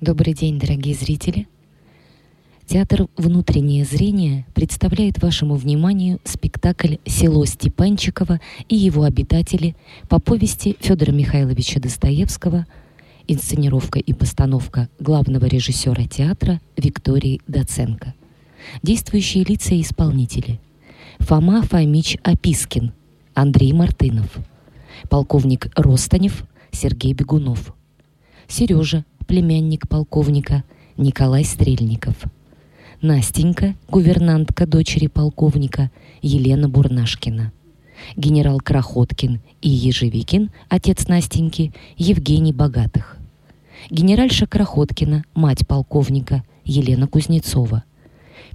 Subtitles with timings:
[0.00, 1.46] Добрый день, дорогие зрители!
[2.64, 8.40] Театр «Внутреннее зрение» представляет вашему вниманию спектакль «Село Степанчиково
[8.70, 9.76] и его обитатели»
[10.08, 12.66] по повести Федора Михайловича Достоевского,
[13.28, 18.14] инсценировка и постановка главного режиссера театра Виктории Доценко.
[18.82, 20.60] Действующие лица и исполнители.
[21.18, 22.94] Фома Фомич Опискин,
[23.34, 24.34] Андрей Мартынов,
[25.10, 27.74] полковник Ростанев, Сергей Бегунов,
[28.48, 30.64] Сережа племянник полковника
[30.96, 32.16] Николай Стрельников.
[33.00, 37.52] Настенька, гувернантка дочери полковника Елена Бурнашкина.
[38.16, 43.18] Генерал Крохоткин и Ежевикин, отец Настеньки, Евгений Богатых.
[43.88, 47.84] Генеральша Крохоткина, мать полковника Елена Кузнецова.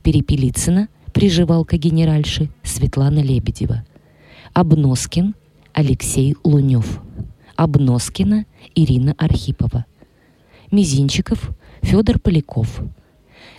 [0.04, 3.86] Перепелицына, приживалка генеральши Светлана Лебедева.
[4.52, 5.36] Обноскин
[5.72, 7.00] Алексей Лунев.
[7.56, 9.86] Обноскина Ирина Архипова.
[10.72, 11.52] Мизинчиков
[11.82, 12.82] Федор Поляков.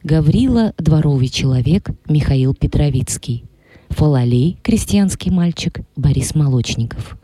[0.03, 3.45] Гаврила– дворовый человек Михаил Петровицкий.
[3.91, 7.17] Фалалей– крестьянский мальчик Борис Молочников.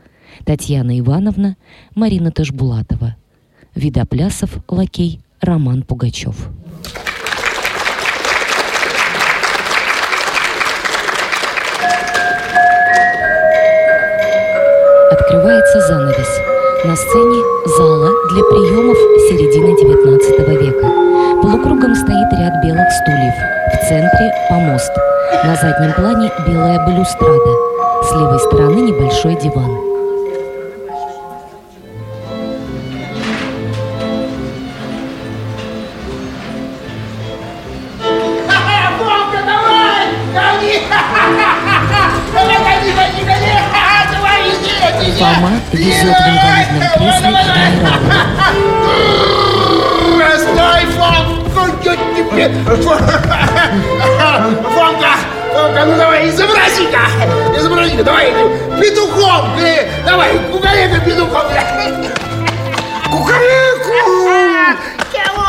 [0.45, 1.57] Татьяна Ивановна–
[1.95, 3.17] Марина Ташбулатова.
[3.75, 6.49] Видоплясов– лакей Роман Пугачев.
[15.11, 16.41] Открывается занавес–
[16.85, 17.45] на сцене
[17.77, 18.97] зала для приемов
[19.29, 20.87] середины XIX века.
[21.41, 23.35] Полукругом стоит ряд белых стульев.
[23.73, 24.93] В центре– помост.
[25.45, 27.51] На заднем плане– белая балюстрада.
[28.03, 29.92] С левой стороны– небольшой диван.
[45.19, 48.11] Фома везет в инвалидном кресле генерала.
[50.39, 51.93] Стой, Фомка!
[54.75, 55.13] Фомка!
[55.53, 57.05] Фомка, ну давай, изобрази-ка!
[57.57, 58.33] Изобрази-ка, давай,
[58.81, 59.51] петухом!
[60.05, 61.43] Давай, кукареку петухом!
[63.11, 63.99] Кукареку!
[65.13, 65.47] Кого?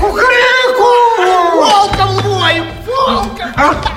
[0.00, 0.90] Кукареку!
[1.56, 2.56] Волком лвой!
[2.86, 3.87] Волком!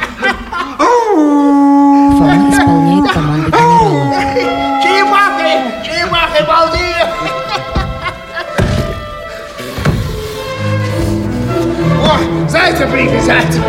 [12.61, 13.59] Прыгай, зайца!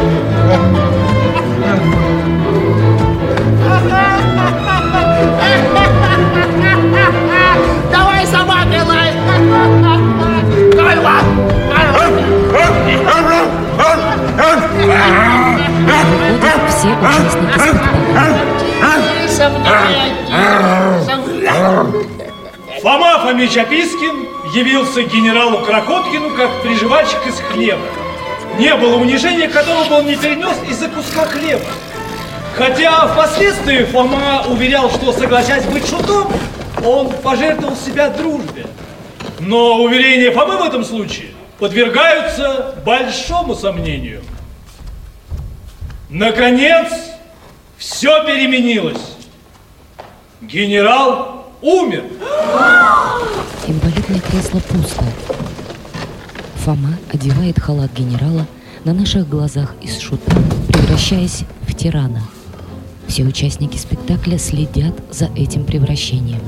[7.91, 9.13] Давай, собака, лай!
[10.75, 11.23] Давай, лай!
[15.87, 18.13] Выходят все участники спектакля.
[22.83, 28.02] Фома Фомич Опискин явился генералу Крохоткину как приживальщик из хлеба.
[28.59, 31.65] Не было унижения, которого бы он не перенес из-за куска хлеба.
[32.55, 36.31] Хотя впоследствии Фома уверял, что, согласясь быть шутом,
[36.85, 38.67] он пожертвовал себя дружбе.
[39.41, 44.23] Но уверения Фомы в этом случае подвергаются большому сомнению.
[46.11, 46.93] Наконец,
[47.79, 49.17] все переменилось.
[50.43, 52.05] Генерал умер.
[53.67, 55.05] Инвалидное кресло пусто.
[56.65, 58.47] Фома одевает халат генерала
[58.85, 60.33] на наших глазах из шута,
[60.69, 62.23] превращаясь в тирана.
[63.09, 66.39] Все участники спектакля следят за этим превращением.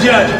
[0.00, 0.32] Бедного дядю.
[0.32, 0.39] Фома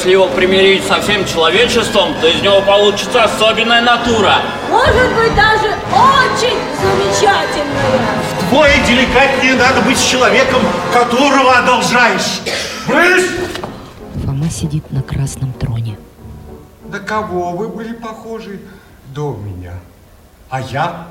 [0.00, 4.36] Если его примирить со всем человечеством, то из него получится особенная натура.
[4.70, 8.00] Может быть, даже очень замечательная.
[8.40, 12.40] Вдвое деликатнее надо быть с человеком, которого одолжаешь.
[12.86, 13.28] Брысь!
[14.24, 15.98] Фома сидит на красном троне.
[16.88, 18.58] На кого вы были похожи
[19.08, 19.74] до меня?
[20.48, 21.08] А я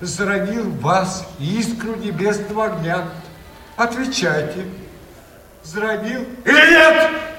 [0.00, 3.04] заронил в вас искру небесного огня.
[3.76, 4.66] Отвечайте,
[5.62, 7.31] заронил Или нет?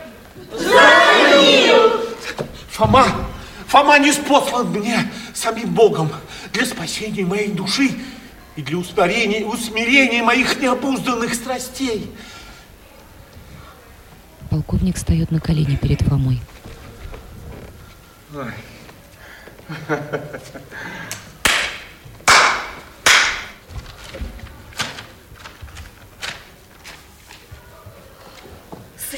[2.70, 3.06] Фома,
[3.68, 6.12] Фома не спослан мне самим Богом
[6.52, 7.92] для спасения моей души
[8.56, 12.12] и для усмирения, усмирения моих необузданных страстей.
[14.50, 16.42] Полковник встает на колени перед Фомой.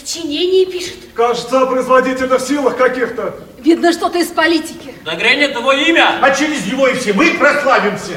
[0.06, 0.98] Сочинение пишет.
[1.16, 3.38] Кажется, о производительных силах каких-то.
[3.58, 4.94] Видно, что-то из политики.
[5.04, 6.20] Да грянет его имя.
[6.22, 8.14] А через него и все мы прославимся.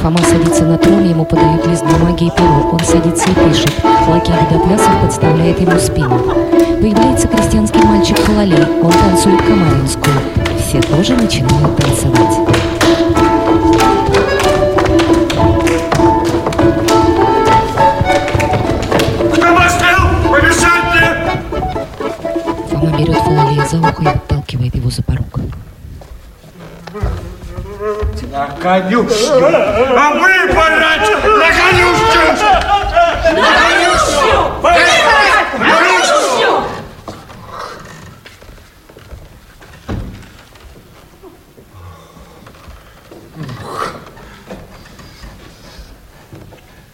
[0.00, 2.70] Фома садится на трон, ему подают лист бумаги и перо.
[2.70, 3.72] Он садится и пишет.
[4.06, 6.20] Лакей Водоплясов подставляет ему спину.
[6.80, 8.66] Появляется крестьянский мальчик Халалей.
[8.82, 10.14] Он танцует камаринскую.
[10.64, 12.45] Все тоже начинают танцевать.
[22.76, 25.38] Фома берет Халалея за ухо и отталкивает его за порог.
[28.30, 29.46] на конюшню.
[29.96, 32.36] А вы, поляки, на конюшню!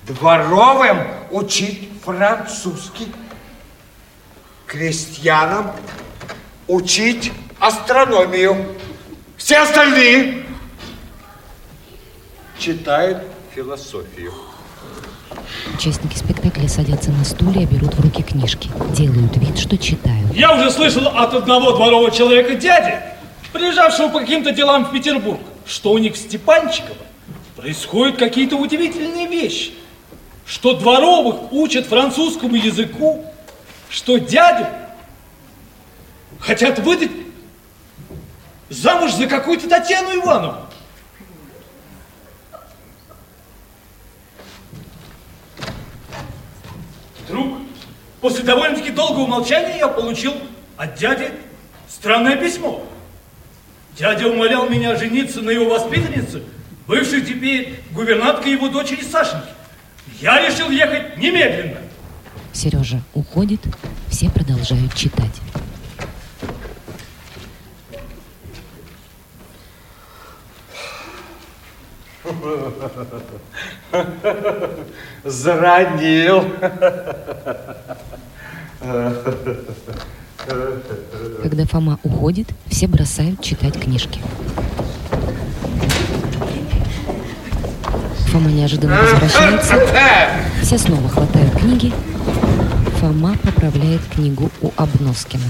[0.07, 0.99] Дворовым
[1.33, 3.13] учить французский.
[4.73, 5.73] Крестьянам
[6.67, 8.75] учить астрономию.
[9.37, 10.47] Все остальные
[12.59, 13.19] Читают
[13.55, 14.33] философию.
[15.75, 18.71] Участники спектакля садятся на стулья, берут в руки книжки.
[18.95, 20.33] Делают вид, что читают.
[20.35, 22.95] Я уже слышал от одного дворового человека дяди,
[23.53, 26.97] приезжавшего по каким-то делам в Петербург, что у них в Степанчиково
[27.57, 29.73] происходят какие-то удивительные вещи.
[30.47, 33.27] Что дворовых учат французскому языку,
[33.93, 34.67] что дядю
[36.41, 37.11] хотят выдать
[38.71, 40.67] замуж за какую-то Татьяну Ивановну.
[47.21, 47.59] Вдруг,
[48.23, 50.35] после довольно-таки долгого молчания, я получил
[50.79, 51.31] от дяди
[51.87, 52.83] странное письмо.
[53.99, 56.43] Дядя умолял меня жениться на его воспитаннице,
[56.87, 59.49] бывшей теперь гувернаткой его дочери Сашеньки.
[60.19, 61.92] Я решил ехать немедленно.
[62.53, 63.61] Сережа уходит,
[64.09, 65.41] все продолжают читать.
[75.25, 76.45] Заронил.
[81.43, 84.21] Когда Фома уходит, все бросают читать книжки.
[88.29, 89.75] Фома неожиданно возвращается.
[90.63, 91.93] Все снова хватают книги.
[93.01, 95.43] Фома поправляет книгу у Обноскина.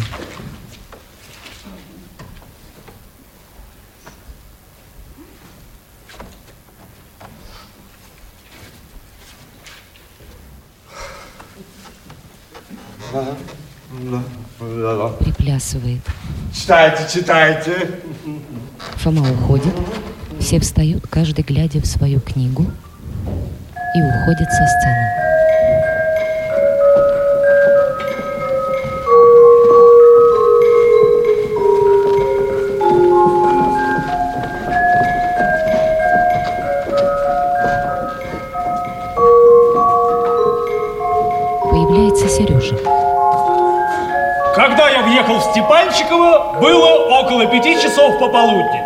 [15.20, 16.00] Приплясывает.
[16.54, 18.00] Читайте, читайте.
[18.96, 19.74] Фома уходит.
[20.40, 25.31] Все встают, каждый глядя в свою книгу, и уходят со сцены.
[45.22, 48.82] Въехал в Степанчиково, было около пяти часов пополудни.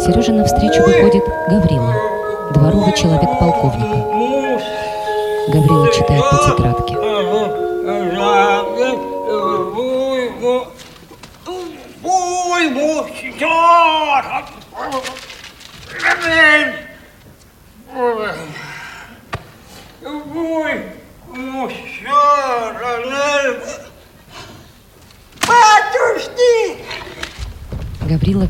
[0.00, 1.94] Сереже навстречу выходит Гаврила,
[2.52, 4.04] дворовый человек полковника.
[5.48, 7.11] Гаврила читает по тетрадке.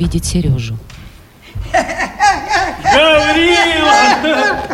[0.02, 0.76] Видит Сережу.
[2.92, 3.94] Гаврила!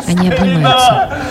[0.07, 1.21] Они обнимаются.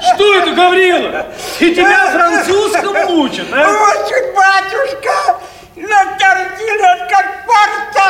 [0.00, 1.26] Что Гаврила,
[1.60, 3.68] и тебя французскому учат, а?
[3.68, 5.38] Учит, батюшка,
[5.76, 8.06] на тортилах как порта.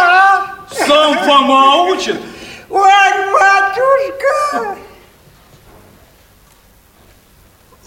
[0.87, 2.21] Сам Фома учит?
[2.71, 4.77] Ой, батюшка.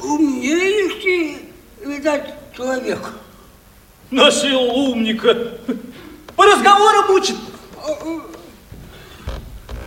[0.02, 1.50] Умнейший,
[1.86, 3.14] видать, человек.
[4.10, 5.34] Нашел умника.
[6.42, 7.36] По разговорам учит.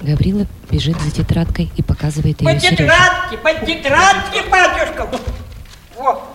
[0.04, 2.76] Гаврила бежит за тетрадкой и показывает По ее Сереже.
[2.76, 5.08] тетрадке, по тетрадке, батюшка.
[5.96, 6.28] Во.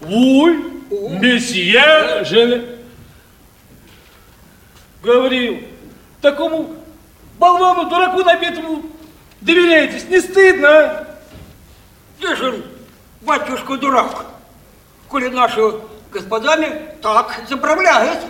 [0.00, 0.56] Ой,
[1.20, 2.62] месье, Женя.
[5.02, 5.60] Гаврил,
[6.22, 6.74] такому
[7.38, 8.82] болвану, дураку набитому
[9.42, 11.06] доверяетесь, не стыдно, а?
[12.18, 12.64] Где же
[13.22, 14.24] батюшка дурак?
[15.08, 15.60] Коли наши
[16.10, 18.20] господами так заправляют.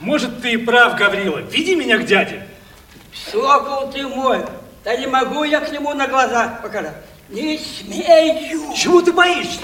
[0.00, 1.38] Может, ты и прав, Гаврила.
[1.38, 2.46] Веди меня к дяде.
[3.30, 4.44] Сокол ты мой,
[4.84, 6.94] да не могу я к нему на глаза показать.
[7.28, 8.74] Не смею.
[8.74, 9.60] Чего ты боишься?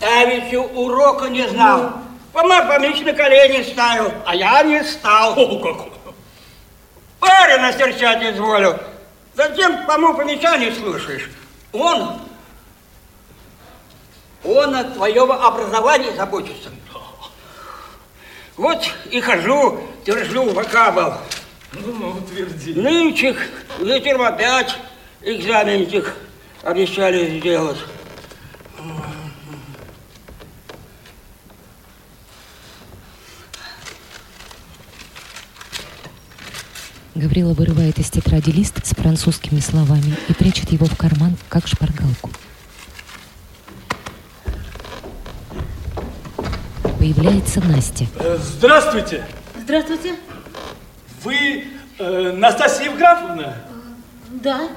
[0.00, 1.92] Давеча урока не знал.
[2.32, 5.38] Фома Фомич на колени ставил, а я не стал.
[5.38, 5.92] О, какой.
[7.18, 8.78] Парень серчать изволил.
[9.34, 11.30] Зачем Фому Фомича не слушаешь?
[11.72, 12.20] Он,
[14.44, 16.70] он от твоего образования заботится.
[18.60, 21.14] Вот и хожу, держу вокабл.
[21.72, 22.78] Ну, ну, тверди.
[22.78, 23.34] Нынче
[23.78, 24.76] вечером опять
[25.22, 26.14] экзаменчик
[26.62, 27.78] обещали сделать.
[37.14, 42.30] Гаврила вырывает из тетради лист с французскими словами и прячет его в карман, как шпаргалку.
[47.00, 48.04] Появляется Настя.
[48.18, 49.24] Э, Здравствуйте.
[49.58, 50.16] Здравствуйте.
[51.24, 51.64] Вы
[51.98, 53.56] э, Настасья Евграфовна?
[54.28, 54.68] Да.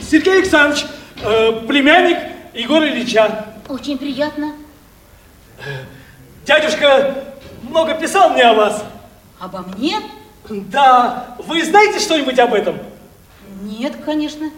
[0.00, 0.86] Сергей Александрович,
[1.22, 2.16] э, племянник
[2.54, 3.48] Егора Ильича.
[3.68, 4.54] Очень приятно.
[6.46, 7.24] Дядюшка
[7.60, 8.82] много писал мне о вас.
[9.38, 9.98] Обо мне?
[10.48, 12.78] Да, вы знаете что-нибудь об этом?
[13.60, 14.48] Нет, конечно.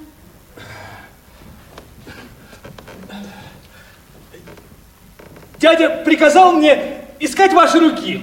[5.60, 8.22] Дядя приказал мне искать ваши руки.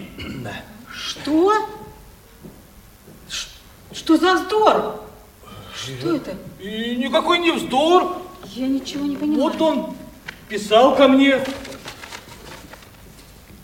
[0.92, 1.54] Что?
[3.30, 3.48] Ш-
[3.94, 5.04] Что за вздор?
[5.76, 6.36] Что это?
[6.60, 8.20] И никакой не вздор.
[8.56, 9.42] Я ничего не понимаю.
[9.42, 9.96] Вот он
[10.50, 11.44] писал ко мне.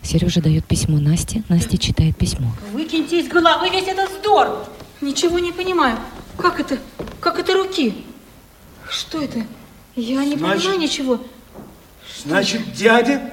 [0.02, 2.52] Сережа дает письмо Насте, Настя читает письмо.
[2.72, 4.64] Выкиньте из головы весь этот вздор.
[5.00, 5.98] Ничего не понимаю.
[6.38, 6.78] Как это?
[7.20, 8.04] Как это руки?
[8.88, 9.44] Что это?
[9.96, 11.20] Я не Значит- понимаю ничего.
[12.22, 13.32] Значит, дядя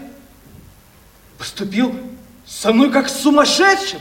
[1.41, 1.99] поступил
[2.45, 3.99] со мной как с сумасшедшим.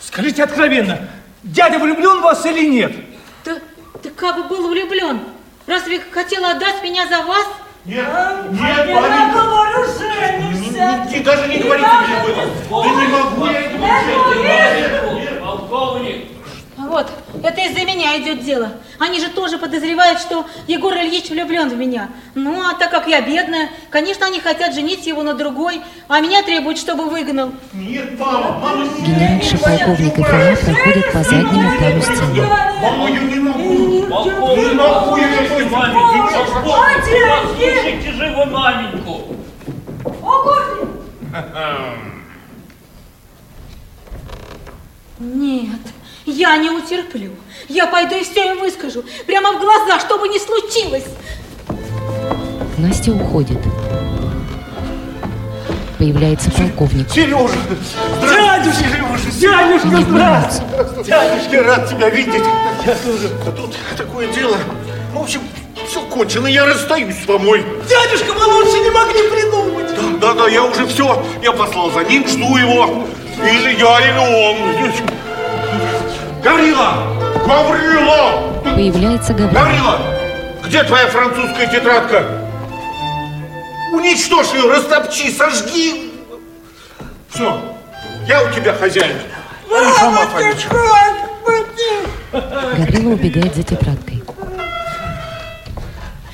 [0.00, 1.08] Скажите откровенно,
[1.42, 2.92] дядя влюблен в вас или нет?
[3.44, 3.58] Да,
[4.00, 5.20] ты как бы был влюблен.
[5.66, 7.44] Разве хотела отдать меня за вас?
[7.84, 8.06] Нет,
[8.52, 11.24] нет, я говорю, женишься.
[11.24, 12.50] даже не говорите мне об этом.
[12.70, 13.46] Да не могу
[14.44, 16.31] я этого Полковник,
[16.92, 17.10] Вот,
[17.42, 18.70] это из-за меня идет дело.
[18.98, 22.10] Они же тоже подозревают, что Егор Ильич влюблен в меня.
[22.34, 26.42] Ну, а так как я бедная, конечно, они хотят женить его на другой, а меня
[26.42, 27.52] требуют, чтобы выгнал.
[27.72, 32.42] Нет, мама, мама, не Генеральша, полковник и Фома проходят по заднему плану сцены.
[32.82, 34.06] Мама, я не могу.
[34.10, 36.28] полковник, Не могу я этого маменьку,
[36.62, 39.36] послушайте же вы маменьку.
[45.18, 45.80] Нет,
[46.26, 47.30] я не утерплю.
[47.68, 49.04] Я пойду и все им выскажу.
[49.26, 51.04] Прямо в глаза, что бы ни случилось.
[52.78, 53.58] Настя уходит.
[55.98, 57.08] Появляется полковник.
[57.10, 57.54] Сережа,
[58.20, 58.84] Дядюшка!
[59.38, 61.04] Дядюшка, Не здравствуй!
[61.04, 62.42] дядюшка, рад тебя видеть.
[62.84, 63.30] Я тоже.
[63.46, 64.56] А тут такое дело.
[65.14, 65.40] Ну, В общем,
[65.88, 67.64] все кончено, я расстаюсь с Фомой.
[67.88, 69.86] Дядюшка, вы лучше не могли придумать!
[70.20, 71.24] Да, да, да, я уже все.
[71.40, 73.06] Я послал за ним, жду его.
[73.38, 74.92] Или я, или он.
[76.42, 76.94] Гаврила!
[77.46, 78.62] Гаврила!
[78.64, 79.52] Появляется Гаврила.
[79.52, 79.98] Гаврила!
[80.64, 82.24] Где твоя французская тетрадка?
[83.92, 86.12] Уничтожь ее, растопчи, сожги.
[87.28, 87.62] Все,
[88.26, 89.16] я у тебя хозяин.
[89.70, 90.66] А Фомич.
[92.32, 94.22] Гаврила убегает за тетрадкой.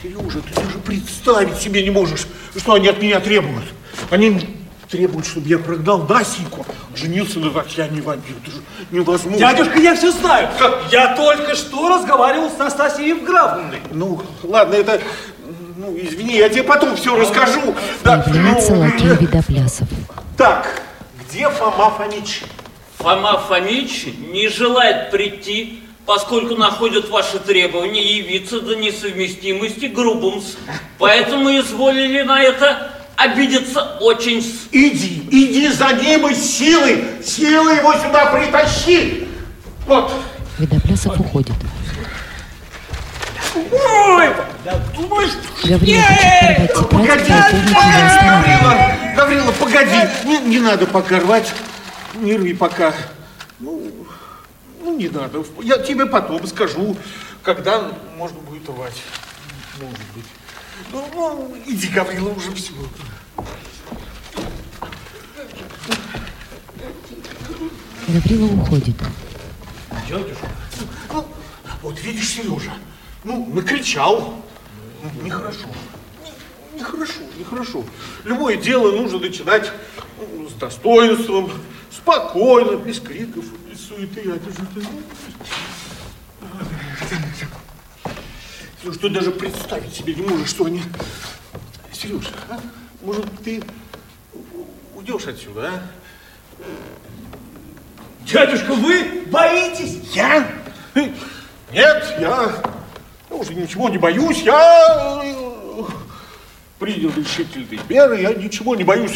[0.02, 3.64] Сережа, ты даже представить себе не можешь, что они от меня требуют.
[4.10, 4.57] Они
[4.88, 6.64] требуют, чтобы я прогнал Насеньку,
[6.95, 8.35] женился на Татьяне Ивановне.
[8.42, 9.38] Это же невозможно.
[9.38, 10.49] Дядюшка, я все знаю.
[10.90, 13.80] Я только что разговаривал с Настасьей Евграфовной.
[13.92, 15.00] Ну, ладно, это...
[15.76, 17.75] Ну, извини, я тебе потом все расскажу.
[18.02, 19.88] Да, Появляется ну, лакей Видоплясов.
[20.37, 20.83] Так,
[21.23, 22.42] где Фома Фомич?
[22.99, 30.42] Фома Фомич не желает прийти, поскольку находят ваши требования явиться до несовместимости грубым.
[30.99, 34.38] Поэтому изволили на это обидеться очень...
[34.70, 39.28] Иди, иди за ним и силой, силой его сюда притащи.
[39.87, 40.12] Вот.
[40.58, 41.54] Видоплясов уходит.
[43.54, 44.30] Ой!
[44.64, 47.32] Гаврила хочет порвать Погоди.
[47.72, 51.52] Гаврила, Гаврила, погоди, не, не надо пока рвать,
[52.14, 52.94] не рви пока.
[53.58, 53.82] Ну,
[54.80, 56.96] ну, не надо, я тебе потом скажу,
[57.42, 58.96] когда можно будет рвать,
[59.80, 60.25] может быть.
[60.92, 62.73] Ну, ну иди, Гаврила, уже все.
[68.08, 68.97] Гаврила уходит.
[70.08, 70.49] Дядюшка,
[71.12, 71.26] ну,
[71.82, 72.73] вот видишь, Сережа,
[73.25, 74.42] ну, накричал.
[75.02, 75.66] Ну, Нехорошо.
[76.73, 77.85] Не- Нехорошо, нехорошо.
[78.25, 79.70] Любое дело нужно начинать
[80.18, 81.50] ну, с достоинством,
[81.90, 84.23] спокойно, без криков, без суеты.
[84.30, 84.80] А ты же ты
[88.82, 90.82] Сереж, ты даже представить себе не можешь, что они...
[91.92, 92.61] Сережа, а?
[93.02, 93.61] может, ты
[94.94, 96.64] уйдешь отсюда, а?
[98.20, 100.14] Дядюшка, вы боитесь?
[100.14, 100.47] Я?
[100.94, 101.11] Нет,
[101.73, 102.52] я,
[103.30, 104.42] я уже ничего не боюсь.
[104.42, 105.82] Я э,
[106.78, 109.12] принял решительные меры, я ничего не боюсь.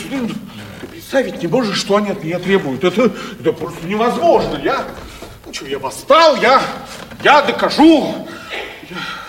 [0.81, 2.85] Ты представить не можешь, что они от меня требуют.
[2.85, 4.59] Это, это просто невозможно.
[4.63, 4.87] Я,
[5.47, 6.63] ну что, я восстал, я,
[7.23, 8.27] я докажу.
[8.91, 9.22] Я-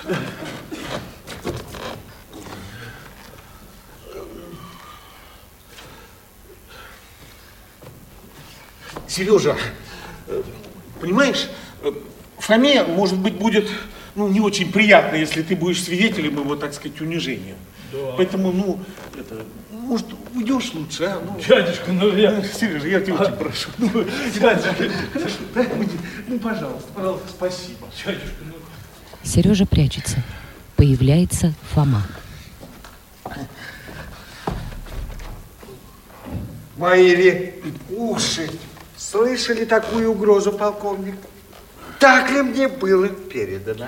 [9.13, 9.55] Сережа,
[10.27, 10.41] э,
[10.99, 11.47] понимаешь,
[11.83, 11.91] э,
[12.39, 13.69] Фоме, может быть, будет
[14.15, 17.55] ну, не очень приятно, если ты будешь свидетелем его, так сказать, унижения.
[18.17, 18.79] Поэтому, ну,
[19.15, 21.21] это, может, уйдешь лучше, а?
[21.23, 22.43] Ну, Дядюшка, ну я...
[22.43, 23.69] Сережа, я тебя очень прошу.
[23.77, 23.89] Ну,
[24.39, 24.89] Дядюшка,
[25.53, 25.65] да,
[26.27, 27.87] ну, пожалуйста, пожалуйста, спасибо.
[28.03, 28.53] дядюшка, ну...
[29.23, 30.23] Сережа прячется.
[30.75, 32.03] Появляется Фома.
[36.77, 37.53] Мои ли
[37.91, 38.49] уши
[39.09, 41.15] слышали такую угрозу, полковник?
[41.99, 43.87] Так ли мне было передано?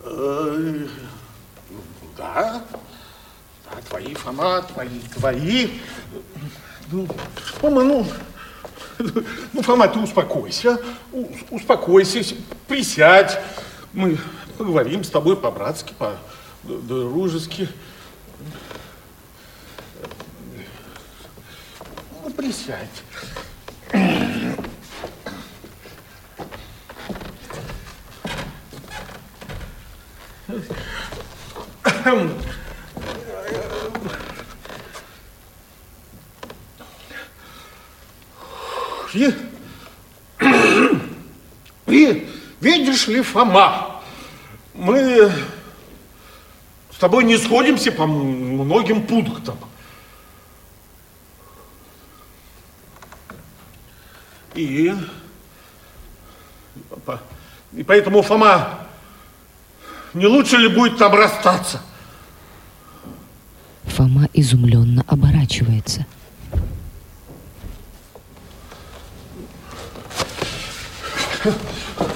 [0.00, 0.86] Э,
[2.16, 2.62] Да,
[3.64, 5.70] да, твои, Фома, твои, твои.
[6.90, 7.06] Ну,
[7.60, 8.06] Фома, ну,
[9.52, 10.78] ну, Фома, ты успокойся,
[11.50, 12.36] успокойся,
[12.68, 13.38] присядь.
[13.92, 14.18] Мы
[14.58, 17.68] поговорим с тобой по-братски, по-дружески.
[22.22, 23.02] Ну, присядь.
[39.14, 39.34] И,
[41.86, 42.28] и
[42.60, 44.02] видишь ли, Фома,
[44.72, 45.30] мы
[46.90, 49.58] с тобой не сходимся по многим пунктам.
[54.54, 54.94] И,
[57.72, 58.86] и поэтому, Фома,
[60.14, 61.80] не лучше ли будет нам расстаться?
[63.86, 66.06] Фома изумленно оборачивается.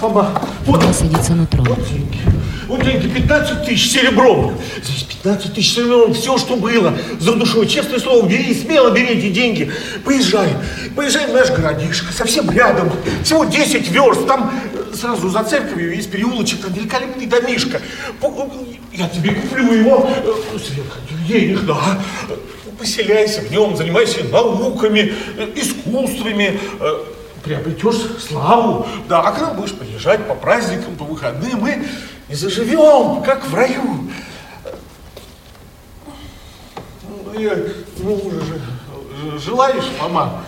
[0.00, 1.76] Фома, Фома садится на трон.
[2.68, 4.58] Вот деньги, 15 тысяч серебром.
[4.82, 6.96] Здесь 15 тысяч серебром, все, что было.
[7.18, 9.70] За душой, честное слово, бери, смело бери эти деньги.
[10.04, 10.48] Поезжай,
[10.94, 12.90] поезжай в наш городишко, совсем рядом.
[13.22, 14.52] Всего 10 верст, там
[14.96, 17.80] сразу за церковью есть переулочек, там великолепный домишко.
[18.92, 22.00] Я тебе куплю его э, сверх денег, да.
[22.78, 27.04] Поселяйся в нем, занимайся науками, э, искусствами, э,
[27.44, 31.86] приобретешь славу, да, а к нам будешь приезжать по праздникам, по выходным, мы
[32.28, 34.10] и заживем, как в раю.
[37.02, 37.56] Ну, я,
[37.98, 38.32] ну,
[39.38, 40.44] желаешь, мама?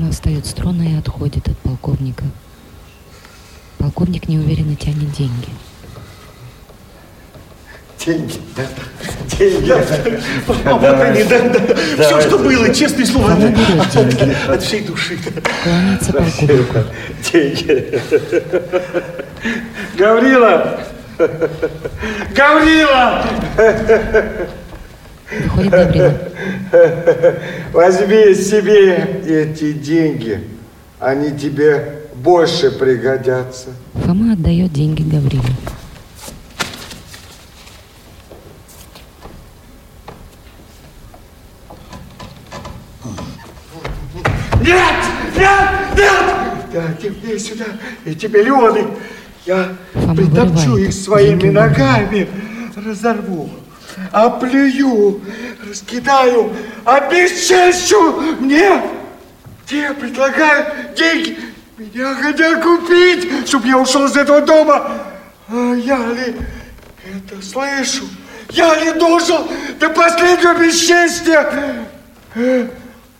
[0.00, 2.24] Фома встает с трона и отходит от полковника.
[3.76, 5.48] Полковник неуверенно тянет деньги.
[7.98, 8.62] Деньги, да?
[9.36, 9.74] Деньги.
[10.46, 11.38] Вот они, да,
[11.98, 12.02] да.
[12.02, 13.36] Все, что было, честное слово,
[14.48, 15.18] от всей души.
[15.62, 16.78] Кланяется полковнику.
[17.30, 18.00] Деньги.
[19.98, 20.80] Гаврила!
[22.34, 23.26] Гаврила!
[25.30, 26.32] Выходит Гаврила.
[27.72, 30.40] Возьми себе эти деньги.
[30.98, 33.70] Они тебе больше пригодятся.
[33.94, 35.42] Фома отдает деньги Гавриле.
[44.60, 44.94] Нет!
[45.36, 45.68] Нет!
[45.96, 46.70] Нет!
[46.72, 46.82] Да,
[47.22, 47.64] мне сюда
[48.04, 48.86] эти миллионы.
[49.46, 52.28] Я Фома притопчу вырывает их своими деньги ногами,
[52.76, 53.48] разорву,
[54.12, 55.20] оплюю,
[55.68, 56.52] раскидаю,
[56.84, 58.82] обесчещу мне.
[59.66, 61.38] Те предлагают деньги,
[61.78, 64.90] меня хотят купить, чтобы я ушел из этого дома.
[65.48, 66.36] А я ли
[67.04, 68.04] это слышу?
[68.50, 69.46] Я ли должен
[69.78, 71.86] до последнего бесчестия?
[72.34, 72.66] Э,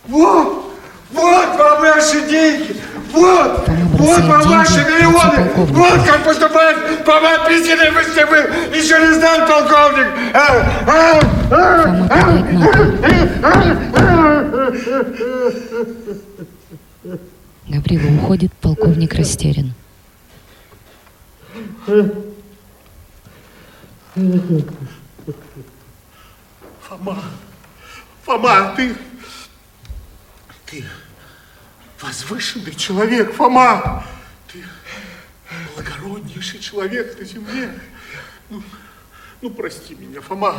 [0.07, 0.73] Вот,
[1.11, 2.75] вот вам ваши деньги,
[3.11, 8.37] вот, вот вам деньги ваши отцу миллионы, вот как поступает по моей причине, вы
[8.77, 10.07] еще не знали, полковник.
[11.83, 12.91] Фома падает на пол.
[17.67, 19.73] Гаврила уходит, полковник растерян.
[26.81, 27.17] Фома,
[28.23, 28.95] Фома, ты,
[30.65, 30.83] ты
[32.01, 34.03] возвышенный человек, Фома.
[34.51, 34.63] Ты
[35.75, 37.69] благороднейший человек на земле.
[38.49, 38.61] Ну,
[39.41, 40.55] ну прости меня, Фома.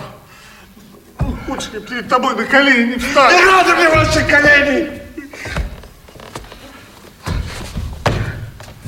[1.20, 3.36] Ну, хочешь, я перед тобой на колени не встану?
[3.36, 5.02] Не надо мне ваших коленей!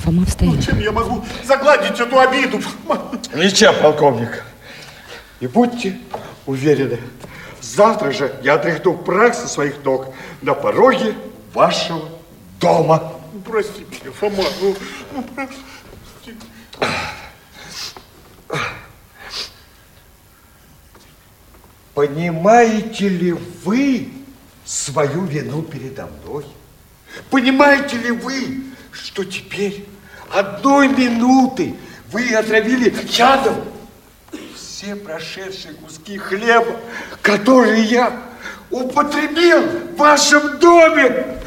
[0.05, 0.65] Фома Ну, встает.
[0.65, 3.11] чем я могу загладить эту обиду, Фома?
[3.35, 4.45] Ничем, полковник.
[5.41, 5.99] И будьте
[6.47, 7.01] уверены,
[7.61, 11.15] завтра же я отряхну прах со своих ног на пороге
[11.53, 12.09] вашего
[12.61, 13.15] дома.
[13.33, 14.45] Ну, прости меня, Фома.
[14.61, 14.77] Ну,
[15.15, 15.57] ну прости.
[21.95, 23.33] Понимаете ли
[23.65, 24.09] вы
[24.65, 26.45] свою вину передо мной?
[27.31, 29.87] Понимаете ли вы, что теперь
[30.33, 31.77] одной минуты
[32.11, 33.57] вы отравили ядом
[34.57, 36.81] все прошедшие куски хлеба,
[37.23, 38.23] которые я
[38.71, 41.39] употребил в вашем доме?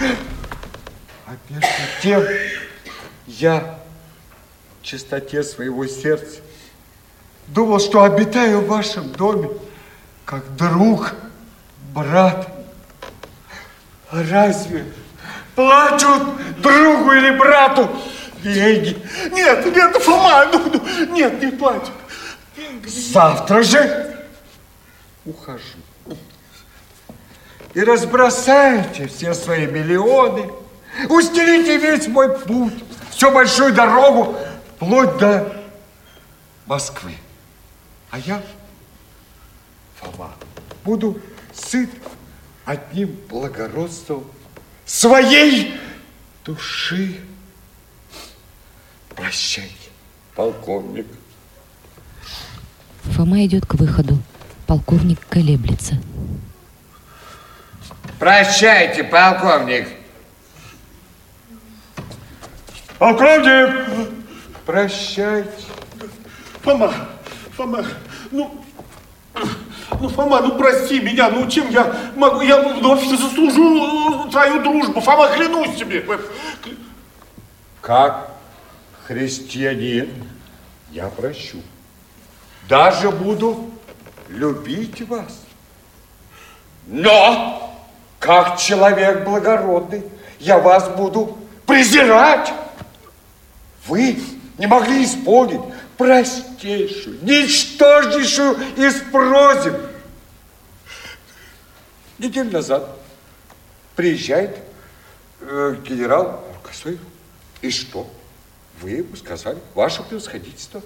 [1.28, 1.68] А между
[2.02, 2.24] тем
[3.26, 3.80] я
[4.80, 6.40] в чистоте своего сердца
[7.48, 9.50] думал, что обитаю в вашем доме
[10.24, 11.16] как друг,
[11.94, 12.50] брат.
[14.10, 14.86] А разве
[15.54, 17.90] плачут другу или брату
[18.42, 18.98] деньги?
[19.30, 21.88] Нет, нет, Фома, ну, ну, нет, не плачь.
[22.86, 24.18] Завтра же
[25.26, 25.62] ухожу.
[27.74, 30.50] И разбросайте все свои миллионы,
[31.10, 32.74] устелите весь мой путь,
[33.12, 34.36] всю большую дорогу,
[34.76, 35.54] вплоть до
[36.66, 37.14] Москвы.
[38.10, 38.42] А я,
[40.00, 40.34] Фома,
[40.84, 41.20] буду
[41.54, 41.90] сыт
[42.66, 44.26] одним благородством
[44.86, 45.80] своей
[46.46, 47.20] души.
[49.16, 49.90] Прощайте,
[50.36, 51.08] полковник.
[53.04, 54.22] Фома идет к выходу.
[54.68, 56.00] Полковник колеблется.
[58.20, 59.88] Прощайте, полковник.
[63.00, 63.88] Полковник!
[64.66, 65.52] Прощайте.
[66.64, 66.94] Фома,
[67.56, 67.86] Фома,
[68.32, 68.62] ну,
[70.02, 75.30] ну, Фома, ну прости меня, ну чем я могу, я вновь заслужу твою дружбу, Фома,
[75.30, 76.06] клянусь тебе.
[77.82, 78.32] Как
[79.06, 80.12] христианин
[80.92, 81.62] я прощу.
[82.68, 83.70] Даже буду
[84.28, 85.44] любить вас.
[86.88, 87.80] Но,
[88.20, 90.04] как человек благородный,
[90.40, 92.52] я вас буду презирать.
[93.88, 94.20] Вы
[94.58, 95.62] не могли исполнить
[95.98, 99.74] простейшую, ничтожнейшую из просьб.
[102.18, 102.90] Неделю назад
[103.96, 104.58] приезжает
[105.42, 107.00] э, генерал Рукосоев.
[107.62, 108.10] И что?
[108.82, 110.82] Вы ему сказали, ваше превосходительство.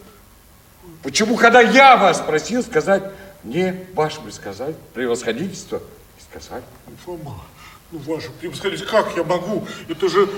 [1.03, 3.03] Почему, когда я вас просил сказать
[3.43, 5.81] мне, ваше превосходительство, превосходительство,
[6.29, 6.63] сказали?
[7.05, 7.41] Фома,
[7.91, 9.67] ну, ваше превосходительство, как я могу?
[9.87, 10.29] Это же,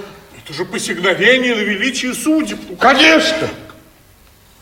[0.44, 2.60] это же посягновение на величие судеб.
[2.70, 3.48] Ну, Конечно!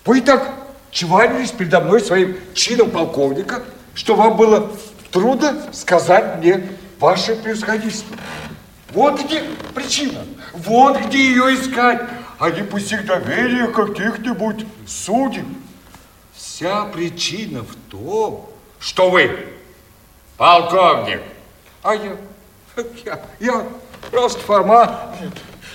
[0.05, 0.53] Вы так
[0.91, 3.63] чванились передо мной своим чином полковника,
[3.93, 4.71] что вам было
[5.11, 8.15] трудно сказать мне ваше превосходительство.
[8.91, 12.01] Вот где причина, вот где ее искать,
[12.39, 15.45] а не посягновение каких-нибудь судеб.
[16.35, 19.47] Вся причина в том, что вы
[20.37, 21.21] полковник,
[21.83, 22.17] а я,
[23.05, 23.67] я, я
[24.11, 25.15] просто Фома.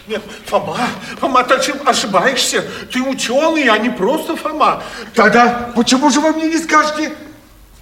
[0.09, 0.79] Нет, Фома,
[1.19, 2.63] Фома, ты ошиб- ошибаешься.
[2.93, 4.83] Ты ученый, а не просто Фома.
[5.15, 7.13] Тогда почему же вы мне не скажете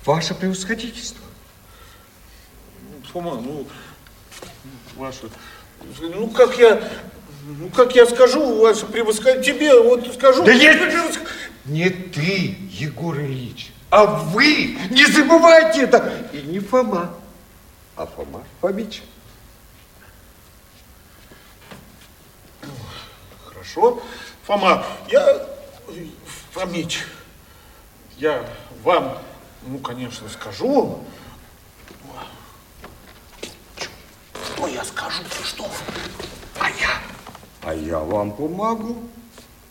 [0.06, 1.20] ваше превосходительство?
[3.12, 3.66] Фома, ну,
[4.96, 5.28] ваше,
[6.00, 6.82] ну как я,
[7.46, 10.44] ну как я скажу, ваше превосходительство, тебе вот скажу.
[10.44, 10.78] Да нет!
[10.80, 11.28] превосход-
[11.66, 14.78] Не ты, Егор Ильич, а вы!
[14.90, 16.12] Не забывайте это!
[16.32, 17.14] И не Фома,
[17.96, 19.02] а Фома Фомич.
[23.74, 24.00] Хорошо.
[24.44, 25.46] Фома, я...
[26.52, 27.04] Фомич,
[28.16, 28.46] я
[28.82, 29.18] вам,
[29.66, 31.00] ну, конечно, скажу.
[34.44, 35.22] Что я скажу?
[35.24, 35.66] Ты что?
[36.60, 37.00] А я?
[37.62, 38.96] А я вам помогу.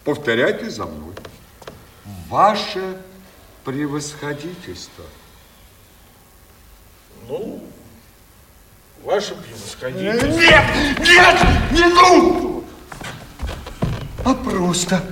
[0.03, 1.15] Повторяйте за мной.
[2.27, 3.01] Ваше
[3.63, 5.05] превосходительство.
[7.29, 7.63] Ну,
[9.03, 10.27] ваше превосходительство.
[10.27, 12.62] Нет, нет, не ну!
[14.25, 15.03] А просто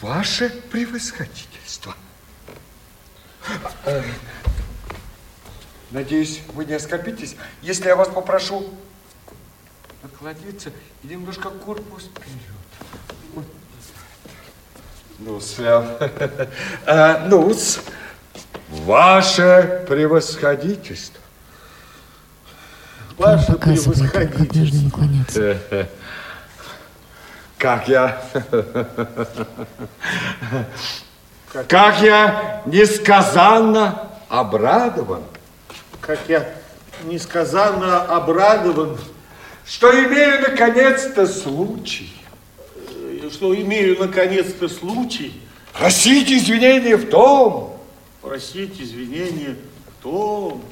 [0.00, 1.94] ваше превосходительство.
[3.84, 4.02] Э,
[5.90, 8.74] Надеюсь, вы не оскорбитесь, если я вас попрошу
[10.02, 10.70] наклониться
[11.02, 13.46] и немножко корпус вперед.
[15.18, 15.86] Ну, прям.
[16.86, 17.56] А, ну,
[18.68, 21.20] ваше превосходительство.
[23.16, 24.84] Ваше показывает, как нужно превосходительство.
[24.84, 25.58] наклоняться.
[27.58, 28.22] Как я...
[31.66, 35.22] Как я несказанно обрадован,
[36.00, 36.48] Как я
[37.04, 38.98] несказанно обрадован,
[39.66, 42.12] что имею наконец-то случай.
[43.32, 45.32] Что имею наконец-то случай.
[45.72, 47.80] Просить извинения в том,
[48.22, 50.62] просить извинения в том,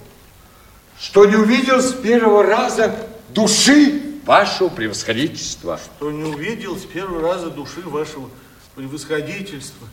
[1.01, 2.95] что не увидел с первого раза
[3.31, 5.79] души вашего превосходительства.
[5.79, 8.29] что не увидел с первого раза души вашего
[8.75, 9.87] превосходительства.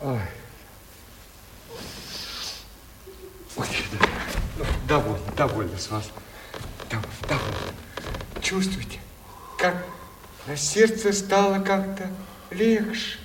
[0.00, 0.20] Ой.
[3.56, 3.66] Ой,
[4.00, 4.06] да.
[4.58, 6.04] Ну, довольно, довольно с вас.
[6.90, 7.56] Дов- Довольно.
[8.40, 8.98] Чувствуете,
[9.58, 9.84] как
[10.46, 12.10] на сердце стало как-то
[12.50, 13.18] легче.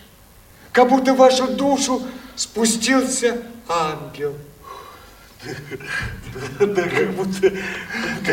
[0.71, 4.35] Как будто в вашу душу спустился ангел.
[6.59, 7.51] Да, как будто,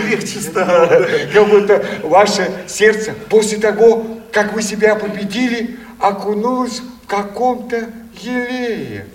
[0.01, 0.87] легче стало.
[0.87, 1.07] да.
[1.33, 9.07] Как будто ваше сердце после того, как вы себя победили, окунулось в каком-то елее.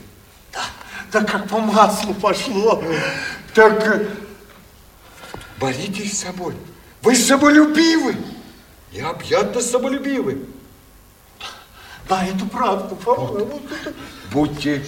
[1.11, 2.83] Да как по маслу пошло.
[3.53, 4.07] Так э,
[5.59, 6.53] боритесь с собой.
[7.01, 8.15] Вы самолюбивы.
[8.91, 10.45] И объятно самолюбивы.
[12.07, 12.95] Да, это правда.
[13.05, 13.49] Вот
[14.31, 14.83] Будьте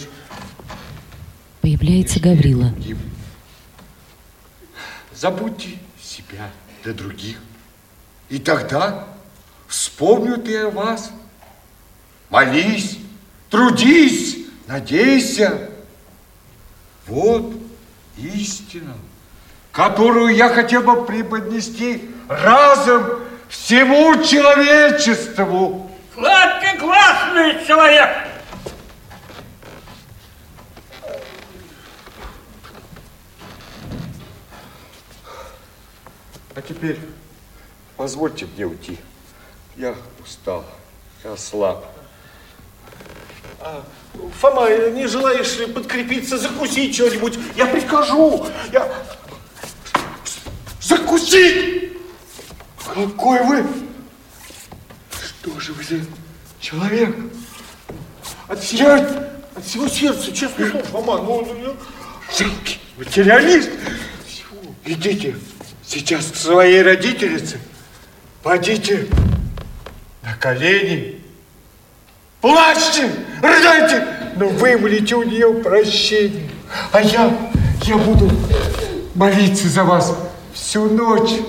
[1.62, 2.70] Появляется Гаврила.
[2.70, 2.98] другим.
[5.14, 6.50] Забудьте себя
[6.84, 7.38] для других.
[8.30, 9.08] И тогда
[9.68, 11.12] вспомнят и о вас.
[12.30, 12.98] Молись,
[13.50, 15.70] трудись, надейся.
[17.06, 17.54] Вот
[18.18, 18.96] истина,
[19.72, 23.20] которую я хотел бы преподнести разом
[23.50, 25.92] всему человечеству.
[26.16, 28.31] Сладкий классный человек.
[36.54, 37.00] А теперь
[37.96, 38.98] позвольте мне уйти.
[39.78, 40.66] Я устал,
[41.24, 41.86] я слаб.
[44.40, 47.38] Фома, не желаешь подкрепиться, закусить что-нибудь?
[47.56, 48.46] Я прикажу.
[48.74, 48.92] Я...
[50.82, 51.94] Закусить!
[52.94, 53.66] Какой вы?
[55.24, 56.06] Что же вы за
[56.60, 57.16] человек?
[58.48, 58.92] От всего,
[59.56, 61.76] от всего сердца, честно слово, Фома, ну, ну,
[62.98, 63.70] Материалист?
[64.84, 65.38] Идите
[65.92, 67.60] сейчас к своей родительнице,
[68.44, 69.08] пойдите
[70.24, 71.22] на колени,
[72.40, 76.50] плачьте, рыдайте, но вымолите у нее прощение.
[76.94, 77.52] А я,
[77.84, 78.32] я буду
[79.16, 80.16] молиться за вас
[80.54, 81.42] всю ночь.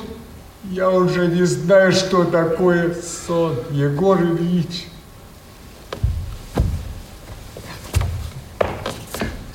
[0.65, 4.87] Я уже не знаю, что такое сон, Егор Ильич.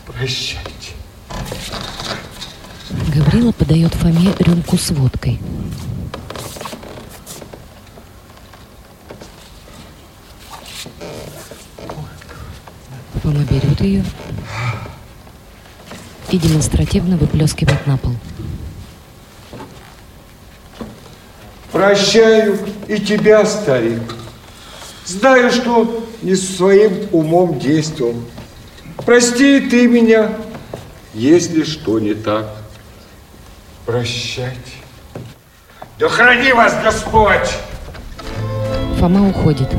[0.05, 0.76] Прощайте.
[3.17, 5.39] Гаврила подает Фоме рюмку с водкой.
[13.23, 14.05] Фома берет ее
[16.29, 18.13] и демонстративно выплескивает на пол.
[21.71, 24.13] Прощаю и тебя, старик.
[25.05, 28.21] Знаю, что не своим умом действовал.
[29.07, 30.37] Прости ты меня,
[31.15, 32.56] если что не так.
[33.87, 34.51] Прощайте.
[35.97, 37.49] Да храни вас Господь!
[38.99, 39.69] Фома уходит.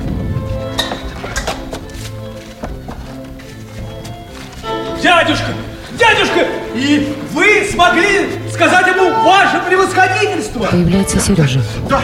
[5.03, 5.53] Дядюшка!
[5.99, 6.47] Дядюшка!
[6.75, 10.65] И вы смогли сказать ему ваше превосходительство!
[10.65, 11.61] Появляется Сережа.
[11.87, 12.01] Да,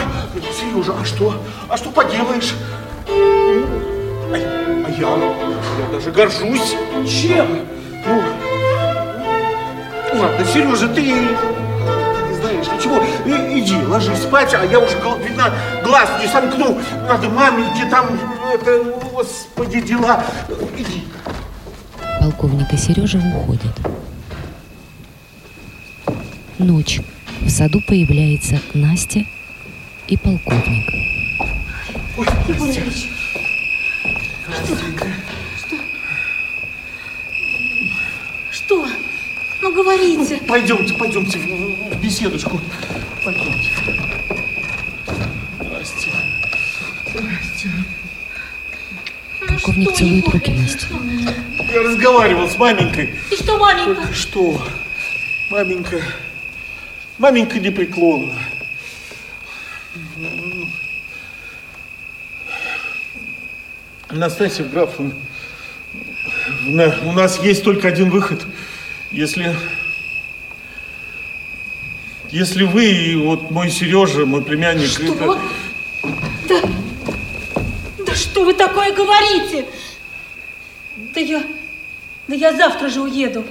[0.59, 1.43] Сережа, а что?
[1.67, 2.53] А что поделаешь?
[3.09, 6.75] А, а я, я даже горжусь.
[7.09, 7.61] Чем?
[8.05, 8.21] Ну,
[10.21, 11.11] ладно, Сережа, ты,
[12.65, 13.03] знаешь, конечно, чего?
[13.25, 16.79] И- иди, ложись спать, а я уже, гл- видно, глаз не сомкну.
[17.07, 18.07] Надо маменьке там,
[18.53, 20.23] это, господи, дела.
[20.77, 21.03] Иди.
[22.19, 23.75] Полковник и Сережа уходят.
[26.57, 27.01] Ночь.
[27.41, 29.23] В саду появляется Настя
[30.07, 30.89] и полковник.
[32.47, 33.09] Егор Ильич,
[38.51, 38.85] что?
[39.61, 40.37] Ну, говорите.
[40.47, 42.59] Пойдемте, пойдемте в, беседочку.
[43.23, 43.69] Пойдемте.
[45.59, 46.09] Здрасте.
[47.07, 47.69] Здрасте.
[49.47, 50.87] Полковник что, целует руки Насти.
[51.73, 53.15] Я разговаривал с маменькой.
[53.31, 54.13] И что, маменька?
[54.13, 54.61] Что?
[55.51, 56.01] Маменька,
[57.19, 58.33] маменька непреклонна.
[64.11, 65.13] Настасья Графовна,
[66.61, 68.45] на- у нас есть только один выход.
[69.15, 69.55] Если...
[72.31, 74.89] Если вы и вот мой Сережа, мой племянник...
[74.89, 75.03] Что?
[75.05, 75.39] это-
[76.49, 76.61] Да,
[78.05, 79.67] да что вы такое говорите?
[81.13, 81.43] Да я,
[82.27, 83.45] да я завтра же уеду.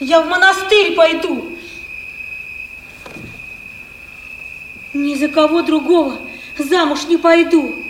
[0.00, 1.56] Я в монастырь пойду.
[4.94, 6.18] Ни за кого другого
[6.58, 7.83] замуж не пойду.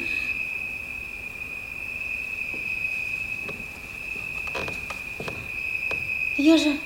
[6.45, 6.77] Я же,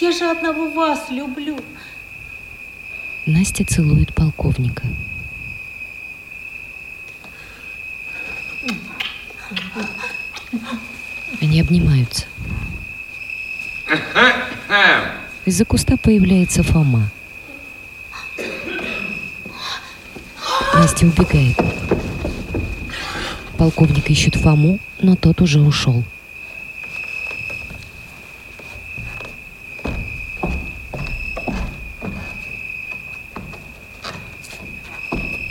[0.00, 1.58] я же одного вас люблю.
[3.26, 4.86] Настя целует полковника.
[11.40, 12.26] Они обнимаются.
[15.44, 17.10] Из-за куста появляется Фома.
[20.74, 21.56] Настя убегает.
[23.58, 26.04] Полковник ищет Фому, но тот уже ушел.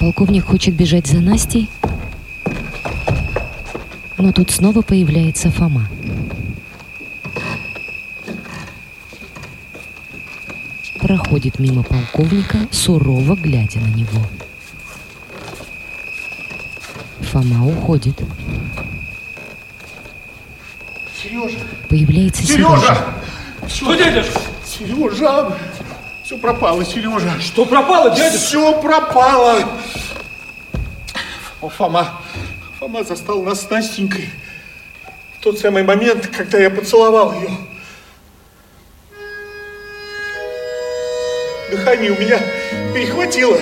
[0.06, 1.68] Полковник хочет бежать за Настей,
[4.20, 5.89] но тут снова появляется Фома.
[11.00, 14.22] Проходит мимо полковника, сурово глядя на него.
[17.22, 18.22] Фома уходит.
[21.20, 21.58] Сережа!
[21.89, 22.78] Появляется Сережа.
[22.78, 23.06] Сережа!
[23.68, 24.39] Что, дядюшка?
[24.68, 25.58] Сережа!
[26.45, 27.41] Пропало, Сережа.
[27.41, 28.38] Что пропало, дядюшка?
[28.38, 29.67] Все пропало.
[31.60, 32.21] О, Фома.
[32.79, 34.29] Фома застал нас с Настенькой.
[35.39, 37.49] В тот самый момент, когда я поцеловал ее.
[41.71, 42.39] Дыхание у меня
[42.93, 43.58] перехватило.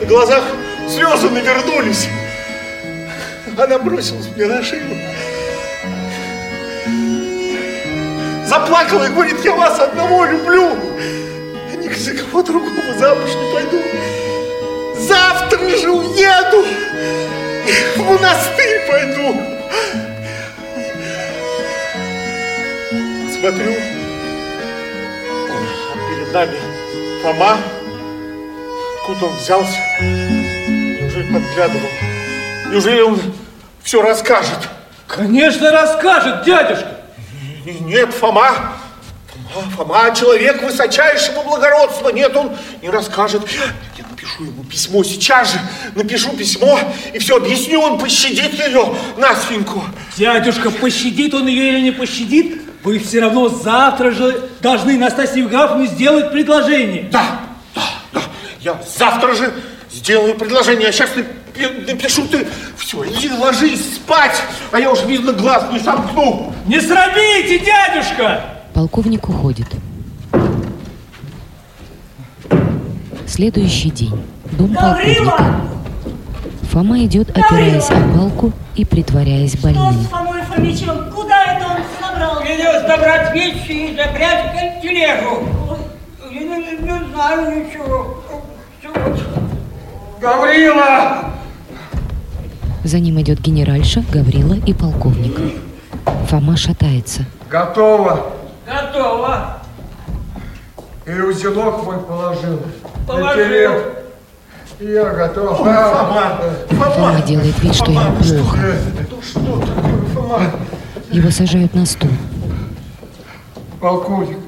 [0.00, 0.42] На глазах
[0.88, 2.08] слезы навернулись.
[3.56, 4.98] Она бросилась мне на шею.
[8.48, 10.76] Заплакала и говорит, я вас одного люблю.
[12.00, 13.82] За кого другого замуж не пойду.
[14.96, 16.64] Завтра же уеду.
[17.94, 19.36] В монастырь пойду.
[23.38, 23.74] Смотрю,
[25.90, 26.56] а перед нами
[27.22, 27.58] Фома.
[29.00, 29.78] Откуда он взялся?
[30.00, 31.88] Неужели подглядывал?
[32.70, 33.20] Неужели он
[33.82, 34.70] все расскажет?
[35.06, 36.96] Конечно, расскажет, дядюшка.
[37.82, 38.79] Нет, Фома.
[39.52, 42.10] Фома, Фома, человек высочайшего благородства.
[42.10, 43.42] Нет, он не расскажет.
[43.96, 45.58] Я напишу ему письмо сейчас же.
[45.94, 46.78] Напишу письмо
[47.12, 47.80] и все объясню.
[47.80, 49.82] Он пощадит ее, Настеньку.
[50.16, 55.86] Дядюшка, пощадит он ее или не пощадит, вы все равно завтра же должны Настасье Евграфовне
[55.86, 57.08] сделать предложение.
[57.10, 57.40] Да,
[57.74, 57.82] да,
[58.12, 58.22] да.
[58.60, 59.52] Я завтра же
[59.90, 60.86] сделаю предложение.
[60.86, 61.10] Я сейчас
[61.86, 62.46] напишу ты.
[62.78, 66.54] Все, иди ложись спать, а я уж, видно, глаз не сомкну.
[66.66, 68.59] Не срабейте, дядюшка!
[68.74, 69.66] Полковник уходит.
[73.26, 74.22] Следующий день.
[74.52, 75.44] Дом полковника.
[76.70, 79.92] Фома идет, опираясь о палку и притворяясь больным.
[80.04, 82.42] Фомой Фомичем, куда это он собрал?
[82.42, 85.46] Велел забрать вещи и запрятать в телегу.
[86.30, 88.22] Я не, не- не знаю ничего.
[90.20, 91.30] Гаврила!
[92.84, 95.36] За ним идет генеральша, Гаврила и полковник.
[96.28, 97.24] Фома шатается.
[97.50, 98.32] Готово.
[98.70, 99.56] Готово.
[101.04, 102.60] И узелок мой положил.
[103.04, 103.72] Положил.
[104.78, 105.58] Я готов.
[105.58, 107.22] Фома, Фома Фома.
[107.22, 108.58] делает вид, что ему плохо.
[109.10, 110.50] Ну что такое, Фома?
[111.10, 112.10] Его сажают на стул.
[113.80, 114.38] Полковник,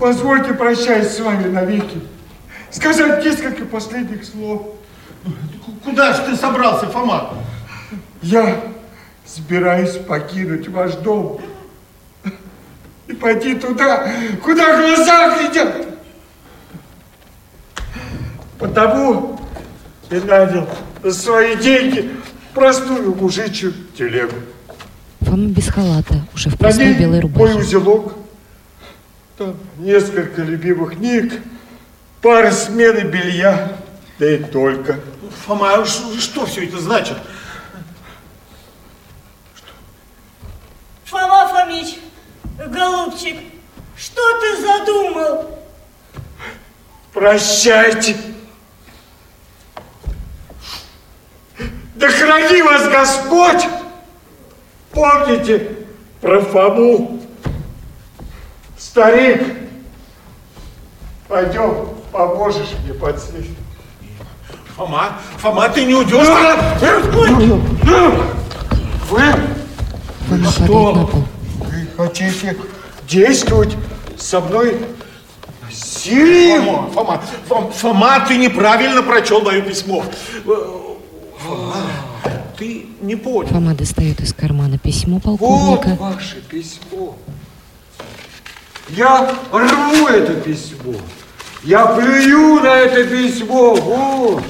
[0.00, 2.02] позвольте прощаясь с вами навеки.
[2.70, 4.66] Сказать несколько последних слов.
[5.84, 7.34] Куда же ты собрался, Фома?
[8.22, 8.60] Я
[9.24, 11.40] собираюсь покинуть ваш дом.
[13.12, 14.10] И пойди туда,
[14.42, 15.86] куда глаза глядят.
[18.58, 19.38] Потому
[20.10, 20.66] и нанял
[21.02, 22.10] за свои деньги
[22.54, 24.36] простую мужичью телегу.
[25.20, 27.58] Фома без халата, уже в На простой ней белой мой рубахе.
[27.58, 28.14] узелок,
[29.36, 31.34] там несколько любимых книг,
[32.22, 33.76] пара смены белья,
[34.18, 35.00] да и только.
[35.44, 37.18] Фома, а что все это значит?
[41.04, 41.96] Фома Фомич,
[42.68, 43.36] голубчик,
[43.96, 45.58] что ты задумал?
[47.12, 48.16] Прощайте.
[51.94, 53.66] Да храни вас Господь!
[54.92, 55.76] Помните
[56.20, 57.20] про Фому?
[58.78, 59.42] Старик,
[61.28, 63.46] пойдем, поможешь мне подснять.
[64.76, 66.26] Фома, Фома, ты не уйдешь?
[69.10, 69.22] Вы,
[70.28, 70.64] Фома что?
[70.66, 71.24] падает на пол.
[71.60, 72.56] вы хотите
[73.08, 73.76] действовать
[74.18, 74.76] со мной
[75.62, 76.64] насилием?
[76.64, 80.04] Фома, Фома, Фом- Фома, ты неправильно прочел мое письмо.
[80.44, 81.76] Фома,
[82.58, 83.48] ты не понял.
[83.48, 85.96] Фома достает из кармана письмо Вот полковника.
[86.00, 87.16] ваше письмо.
[88.88, 90.94] Я рву это письмо.
[91.64, 93.74] Я плюю на это письмо.
[93.74, 94.42] Вот.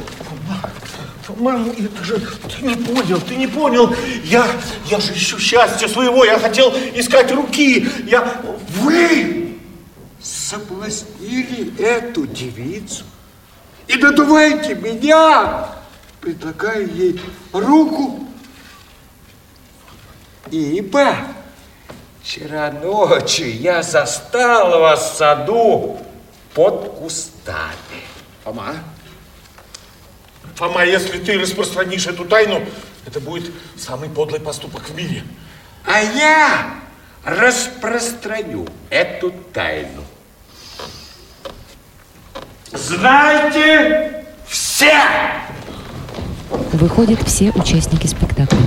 [1.35, 3.95] Фома, это же ты не понял, ты не понял.
[4.25, 4.47] Я,
[4.87, 7.89] я же ищу счастья своего, я хотел искать руки.
[8.07, 8.41] Я...
[8.81, 9.59] Вы
[10.21, 13.05] соблазнили эту девицу
[13.89, 15.69] и надуваете меня,
[16.21, 17.21] предлагая ей
[17.53, 18.27] руку.
[20.51, 21.17] Ибо
[22.23, 25.99] вчера ночью я застал вас в саду
[26.55, 28.03] под кустами.
[28.45, 28.75] Фома,
[30.57, 32.65] Фома, если ты распространишь эту тайну,
[33.07, 35.25] это будет самый подлый поступок в мире.
[35.85, 36.75] А я
[37.25, 40.05] распространю эту тайну.
[42.73, 44.95] Знайте все!
[46.73, 48.59] Выходят все участники спектакля.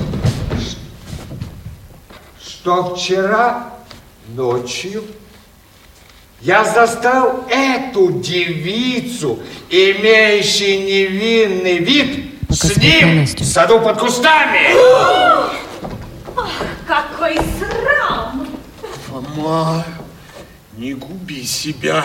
[2.41, 3.75] что вчера
[4.29, 5.03] ночью
[6.41, 14.69] я застал эту девицу, имеющую невинный вид, с Показывает на ним в саду под кустами.
[16.87, 18.47] Какой срам!
[19.07, 19.85] Фома,
[20.77, 22.03] не губи себя.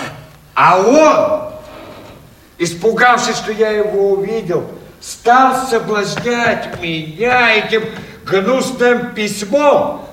[0.54, 1.52] А он,
[2.58, 4.66] испугавшись, что я его увидел,
[5.00, 7.84] стал соблазнять меня этим
[8.24, 10.06] гнусным письмом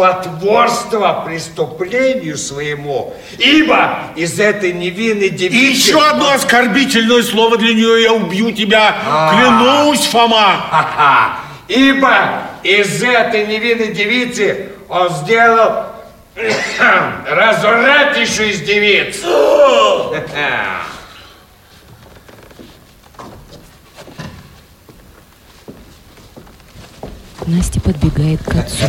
[0.00, 5.90] потворство преступлению своему, ибо из этой невинной И девицы...
[5.90, 8.96] еще одно оскорбительное слово для нее, я убью тебя.
[9.06, 9.30] А.
[9.34, 10.64] Клянусь, Фома.
[10.70, 11.40] Ха-ха.
[11.68, 12.14] Ибо
[12.62, 15.84] из этой невинной девицы он сделал
[17.26, 19.18] развратнейшую из девиц.
[27.46, 28.86] Настя подбегает к отцу.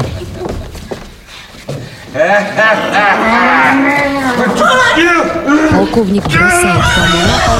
[5.72, 7.60] Полковник бросает Фому на пол,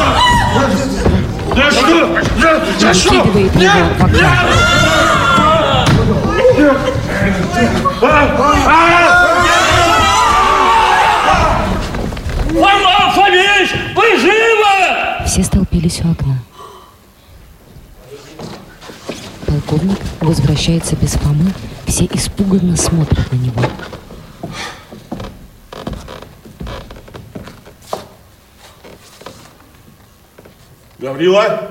[1.56, 2.20] Да что?
[2.42, 3.16] Да, да что?
[3.16, 3.30] его
[3.98, 4.28] в окно.
[12.50, 15.26] Фома Фомич, вы живы?
[15.26, 16.40] Все столпились у окна.
[19.48, 21.54] Полковник возвращается без Фомы,
[21.88, 23.64] все испуганно смотрят на него.
[31.22, 31.70] Гаврила,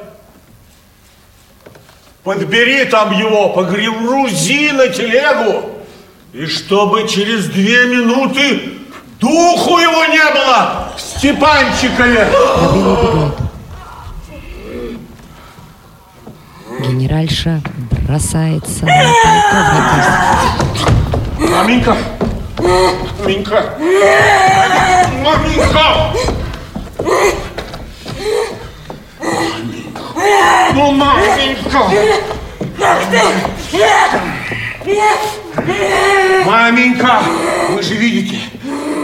[2.23, 5.71] подбери там его, погрузи на телегу.
[6.33, 8.75] И чтобы через две минуты
[9.19, 12.29] духу его не было в Степанчикове.
[16.79, 17.61] Генеральша
[18.07, 20.37] бросается на полковника.
[21.39, 21.97] Маменька,
[23.19, 23.75] маменька,
[25.25, 26.21] маменька.
[30.75, 31.89] Ну, маменька.
[36.47, 37.23] Маменька,
[37.71, 38.39] вы же видите,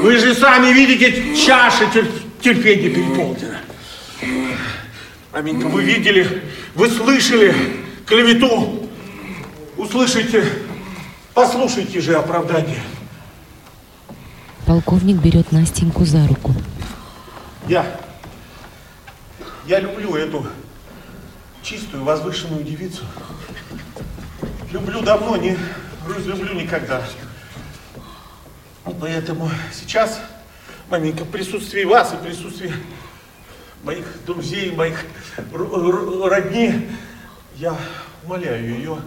[0.02, 2.10] вы же сами видите, чаша тер-
[2.40, 3.60] терпения переполнена.
[5.32, 6.42] Маменька, вы видели,
[6.74, 7.54] вы слышали
[8.06, 8.88] клевету,
[9.76, 10.44] услышите,
[11.34, 12.80] послушайте же оправдание.
[14.66, 16.52] Полковник берет Настеньку за руку.
[17.68, 17.86] Я,
[19.66, 20.46] я люблю эту
[21.66, 23.04] чистую, возвышенную девицу.
[24.70, 25.58] Люблю давно, не
[26.06, 27.02] разлюблю никогда.
[29.00, 30.20] Поэтому сейчас,
[30.88, 32.72] маменька, в присутствии вас и в присутствии
[33.82, 35.04] моих друзей, моих
[36.24, 36.88] родни,
[37.56, 37.76] я
[38.22, 38.98] умоляю ее,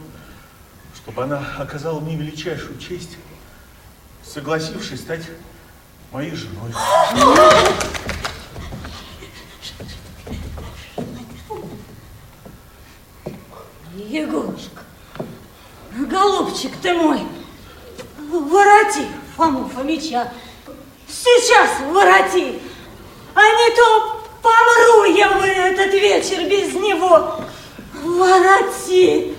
[0.97, 3.17] чтобы она оказала мне величайшую честь,
[4.21, 5.23] согласившись стать
[6.11, 6.73] моей женой.
[16.59, 17.21] Голубчик ты мой,
[18.29, 19.05] вороти
[19.35, 20.31] Фому Фомича.
[21.07, 22.59] Сейчас вороти,
[23.33, 27.39] а не то помру я в этот вечер без него.
[28.03, 29.33] Вороти.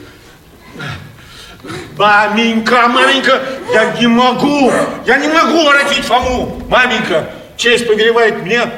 [1.96, 3.42] Маменька, маменька,
[3.72, 4.72] я не могу,
[5.06, 6.62] я не могу воротить Фому.
[6.68, 8.70] Маменька, честь повелевает мне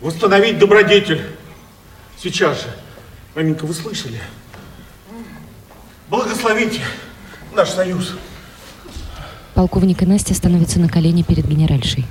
[0.00, 1.24] восстановить добродетель.
[2.20, 2.68] Сейчас же.
[3.34, 4.20] Маменька, вы слышали?
[6.08, 6.80] Благословите
[7.56, 8.12] наш союз.
[9.54, 12.04] Полковник и Настя становятся на колени перед генеральшей.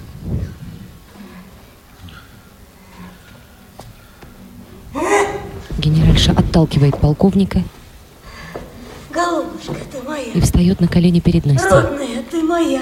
[5.78, 7.62] Генеральша отталкивает полковника
[9.12, 10.32] Голубушка ты моя.
[10.34, 11.70] и встает на колени перед Настей.
[11.70, 12.82] Родная ты моя.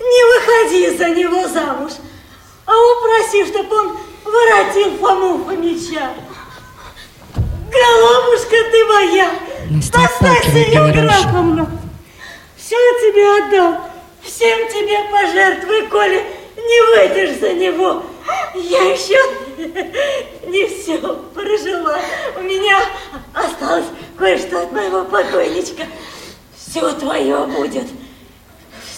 [0.00, 1.92] Не выходи за него замуж,
[2.66, 6.12] а упроси, чтоб он воротил Фому Фомича.
[7.36, 9.30] Голубушка ты моя,
[9.70, 10.08] Настя
[10.44, 11.18] генеральшу.
[11.18, 11.70] Евграфовна,
[12.56, 13.84] все тебе отдам,
[14.22, 16.24] всем тебе пожертвую, коли
[16.56, 18.02] не выйдешь за него.
[18.54, 19.18] Я еще
[20.46, 20.98] не все
[21.34, 21.98] прожила.
[22.36, 22.80] У меня
[23.34, 23.84] осталось
[24.16, 25.84] кое-что от моего покойничка.
[26.56, 27.86] Все твое будет.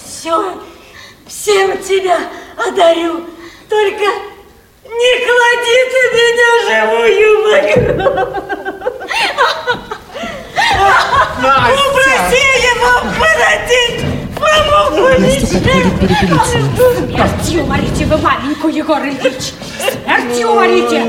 [0.05, 0.57] Все,
[1.27, 2.19] всем тебя
[2.57, 3.27] одарю.
[3.69, 4.05] Только
[4.85, 8.10] не клади ты меня живую в гроб.
[16.01, 16.59] Перепелиться.
[16.99, 19.53] Смертью уморите вы маменьку, Егор Ильич!
[19.79, 21.07] Смертью уморите!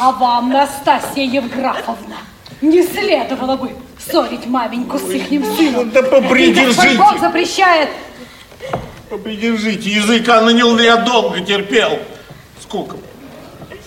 [0.00, 2.16] А вам, Настасья Евграфовна,
[2.60, 5.90] не следовало бы ссорить маменьку с ихним сыном.
[5.90, 6.96] Да попридержите.
[6.96, 7.90] Бог запрещает.
[9.10, 11.98] Попридержите язык, Анна Ниловна, я долго терпел.
[12.60, 12.96] Сколько?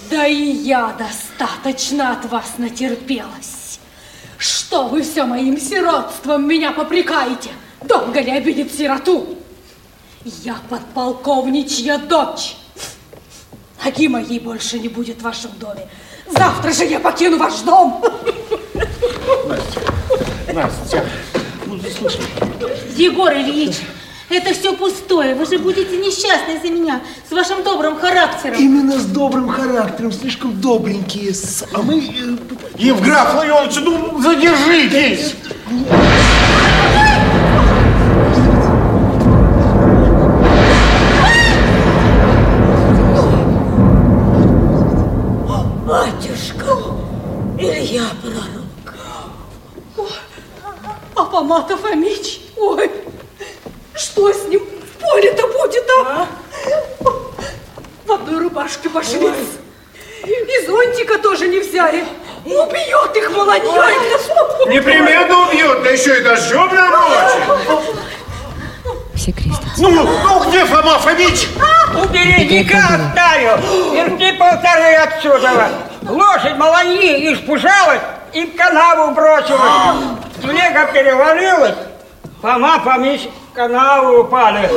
[0.09, 3.79] Да и я достаточно от вас натерпелась.
[4.37, 7.49] Что вы все моим сиротством меня попрекаете?
[7.83, 9.37] Долго ли обидит сироту?
[10.25, 12.55] Я подполковничья дочь.
[13.83, 15.87] Ноги моей больше не будет в вашем доме.
[16.29, 18.03] Завтра же я покину ваш дом.
[20.53, 21.05] Настя,
[21.65, 22.19] ну ты слышишь?
[22.95, 23.77] Егор Ильич,
[24.29, 25.33] это все пустое.
[25.33, 28.59] Вы же будете несчастны из-за меня, с вашим добрым характером.
[28.59, 31.33] Именно с добрым характером, слишком добренькие.
[31.73, 31.97] А мы...
[31.99, 32.37] э,
[32.77, 35.33] Евграф Ларионович, ну задержитесь!
[51.51, 52.89] А Помата Фомич, ой,
[53.93, 56.25] что с ним в поле-то будет, а?
[58.05, 59.59] В одной рубашке пошлись.
[60.25, 62.05] И зонтика тоже не взяли.
[62.45, 63.91] Убьет их молодняк.
[64.67, 67.83] Непременно убьют, да еще и дождемная ночь.
[69.15, 69.81] Все крестятся.
[69.81, 71.49] Ну, ну где Фома Фомич?
[72.01, 73.57] У березника оставил.
[73.91, 75.69] Версти полторы отсюда.
[76.03, 77.99] Лошадь маланьи испужалась
[78.33, 80.17] и в канаву бросилась.
[80.41, 81.75] Снега перевалилась.
[82.41, 84.69] Фомич в канаву упали.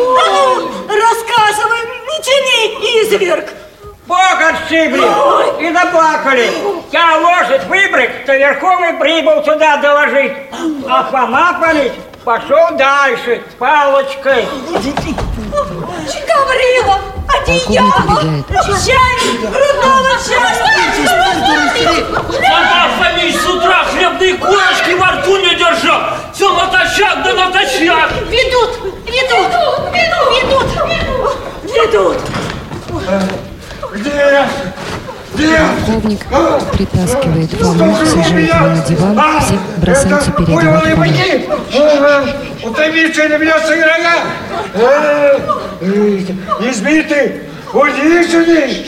[0.89, 3.49] Рассказывай, не тяни, изверг.
[4.07, 5.07] Бог отшибли
[5.61, 6.51] и заплакали.
[6.93, 10.33] Я лошадь выбрик, то верхом и прибыл сюда доложить.
[10.87, 11.93] А Фома Фомич
[12.25, 14.47] пошел дальше с палочкой.
[16.27, 16.99] Гаврила,
[17.29, 18.85] одеяло, Полковник убегает.
[18.85, 20.57] чай, грудного чая.
[22.31, 26.01] Фома Фомич с утра хлебные корочки во рту не держал.
[26.33, 28.11] Все натощак да натощак.
[28.29, 28.71] Ведут,
[29.07, 29.53] ведут,
[29.93, 31.37] ведут, ведут.
[31.65, 32.19] Ведут.
[33.93, 34.47] Где?
[35.35, 36.21] Полковник
[36.73, 40.95] притаскивает Фому, сажает его на диван, все бросаются переодевать
[41.71, 42.71] Фому.
[42.71, 44.17] Утомившие на меня сыграя!
[46.61, 48.87] Избитый, униженный!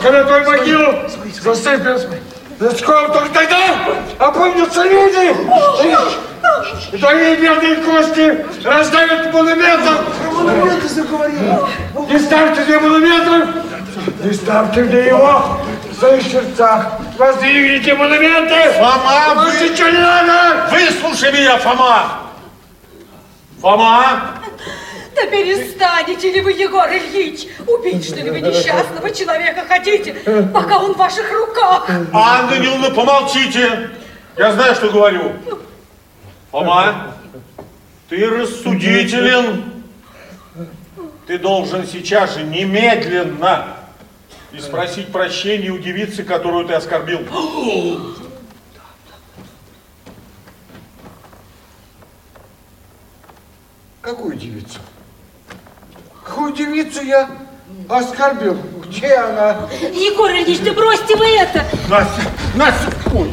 [0.00, 0.94] Когда твою могилу
[1.42, 2.08] засыпят
[2.60, 3.58] песком, только тогда
[4.18, 5.34] опомнятся люди!
[6.92, 9.96] И твои бедные кости раздавят монументом!
[10.32, 11.58] Монументы заговорили.
[12.08, 13.48] Не ставьте мне монументов!
[14.24, 15.58] Не ставьте мне его
[15.90, 17.00] в своих сердцах!
[17.18, 18.72] Воздвигните монументы!
[18.72, 19.68] Фома, Больше вы...
[19.70, 20.70] ничего не надо!
[20.70, 22.20] Выслушай меня, Фома!
[23.60, 24.38] Фома!
[25.14, 27.46] Да перестанете ли вы, Егор Ильич?
[27.66, 30.14] Убить, что ли, вы несчастного человека хотите,
[30.54, 31.86] пока он в ваших руках?
[32.12, 33.90] Анна Даниловна, помолчите!
[34.36, 35.32] Я знаю, что говорю.
[36.50, 37.14] Фома,
[38.08, 39.64] ты рассудителен.
[41.26, 43.81] Ты должен сейчас же немедленно
[44.52, 47.20] и спросить прощения у девицы, которую ты оскорбил.
[54.02, 54.78] Какую девицу?
[56.24, 57.30] Какую девицу я
[57.88, 58.58] оскорбил?
[58.84, 59.68] Где она?
[59.70, 61.64] Егор Ильич, да бросьте вы это!
[61.88, 62.22] Настя,
[62.56, 63.32] Настя, ой.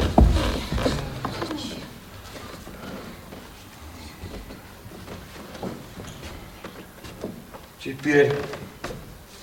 [7.82, 8.32] Теперь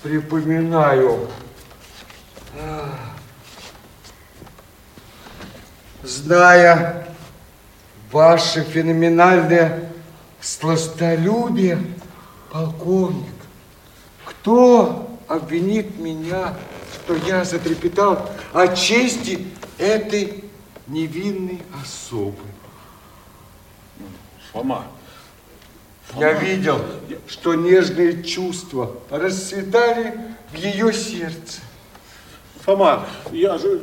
[0.02, 1.28] припоминаю.
[6.02, 7.08] Зная
[8.10, 9.90] ваше феноменальное
[10.40, 11.78] сластолюбие,
[12.50, 13.34] полковник,
[14.24, 16.54] кто обвинит меня,
[16.94, 19.46] что я затрепетал о чести
[19.76, 20.44] этой
[20.86, 22.42] невинной особы?
[24.52, 24.86] Фома,
[26.16, 26.80] Я видел,
[27.26, 30.18] что нежные чувства расцветали
[30.50, 31.60] в ее сердце.
[32.68, 33.80] Фома, я же...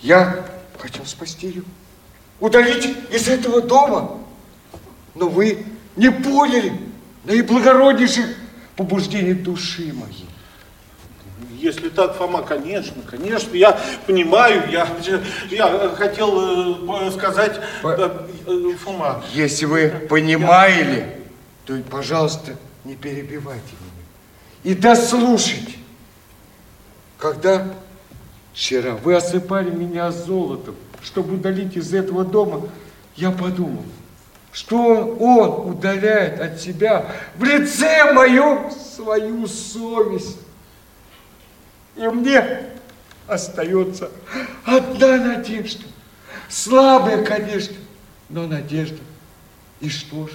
[0.00, 0.44] Я
[0.76, 1.62] хотел спасти ее,
[2.40, 4.18] удалить из этого дома.
[5.14, 6.72] Но вы не поняли
[7.22, 8.26] наиблагороднейших
[8.74, 10.26] побуждений души моей.
[11.52, 14.88] Если так, Фома, конечно, конечно, я понимаю, я,
[15.48, 19.22] я хотел э, сказать, э, э, Фома.
[19.32, 21.16] Если вы понимаете,
[21.64, 24.04] то, пожалуйста, не перебивайте меня.
[24.64, 25.74] И дослушайте.
[27.16, 27.68] Когда
[28.52, 32.68] вчера вы осыпали меня золотом, чтобы удалить из этого дома,
[33.16, 33.84] я подумал,
[34.52, 34.76] что
[35.18, 40.38] он удаляет от себя в лице моем свою совесть.
[41.96, 42.70] И мне
[43.26, 44.10] остается
[44.64, 45.84] одна надежда.
[46.48, 47.76] Слабая, конечно,
[48.28, 48.98] но надежда.
[49.80, 50.34] И что же?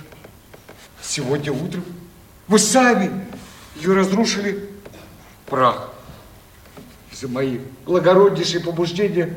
[1.02, 1.84] Сегодня утром
[2.48, 3.26] вы сами
[3.76, 4.70] ее разрушили
[5.46, 5.95] прах.
[7.16, 9.34] За мои благороднейшие побуждения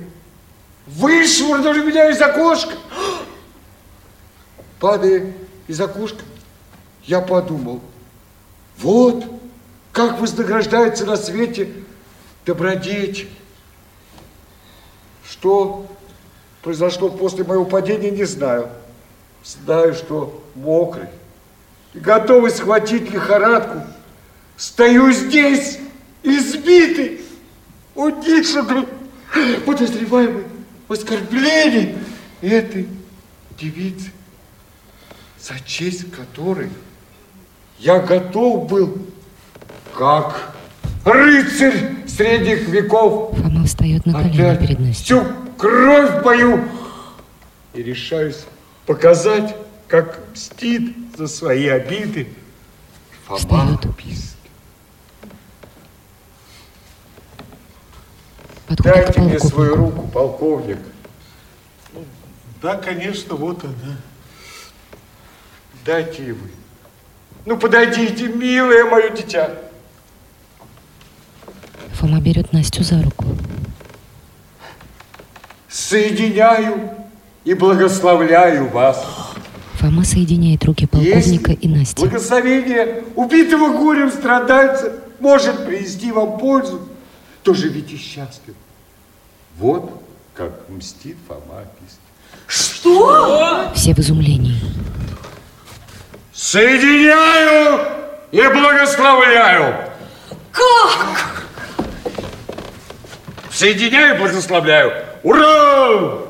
[0.89, 2.75] вышвырнули меня из окошка.
[4.81, 5.33] Падая
[5.69, 6.25] из окошка,
[7.05, 7.81] я подумал,
[8.79, 9.25] вот
[9.93, 11.73] как вознаграждается на свете
[12.45, 13.31] добродетель.
[15.25, 15.87] Что
[16.63, 18.71] произошло после моего падения, не знаю.
[19.45, 21.09] Знаю, что мокрый
[21.95, 23.83] и готовый схватить лихорадку.
[24.57, 25.79] Стою здесь,
[26.25, 27.21] избитый,
[27.99, 28.87] утишенный,
[29.67, 30.45] подозреваемый
[30.87, 31.99] в оскорблении
[32.41, 32.89] этой
[33.59, 34.13] девицы,
[35.41, 36.71] за честь которой
[37.79, 38.99] я готов был,
[39.95, 40.55] как
[41.05, 45.05] рыцарь средних веков, Фома встает на колени отдать перед Настей.
[45.05, 45.25] всю
[45.57, 46.65] кровь мою
[47.75, 48.45] и решаюсь
[48.87, 49.57] показать,
[49.89, 52.29] как мстит за свои обиды
[53.27, 54.38] Фома Пист.
[58.69, 60.79] Подходит к Дайте мне свою руку, полковник.
[62.61, 63.97] Да, конечно, вот она.
[65.85, 66.51] Дайте и вы.
[67.47, 69.51] Ну, подойдите, милое мое дитя.
[71.95, 73.25] Фома берет Настю за руку.
[75.69, 76.91] Соединяю
[77.45, 79.05] и благословляю вас.
[79.75, 82.03] Фома соединяет руки полковника и Насти.
[82.03, 86.88] Благословение убитого горем страдальца может принести вам пользу,
[87.49, 88.59] то живите счастливы.
[89.57, 90.03] Вот
[90.35, 91.99] как мстит Фома Пист.
[92.47, 93.73] Что?
[93.75, 94.61] Все в изумлении.
[96.35, 97.89] Соединяю
[98.33, 99.91] и благословляю.
[100.53, 101.47] Как?
[103.51, 104.93] Соединяю и благословляю.
[105.23, 106.29] Ура!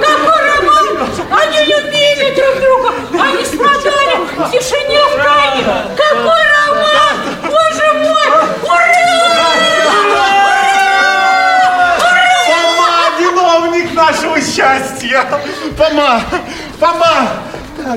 [0.00, 0.86] Какой роман!
[1.30, 2.90] Они любили друг друга!
[3.22, 5.64] Они страдали в тишине в тайне!
[5.96, 7.16] Какой роман!
[7.42, 8.26] Боже мой!
[12.46, 12.90] Фома,
[14.38, 15.24] нашего счастья!
[15.76, 16.22] Фома,
[16.78, 17.28] Фома,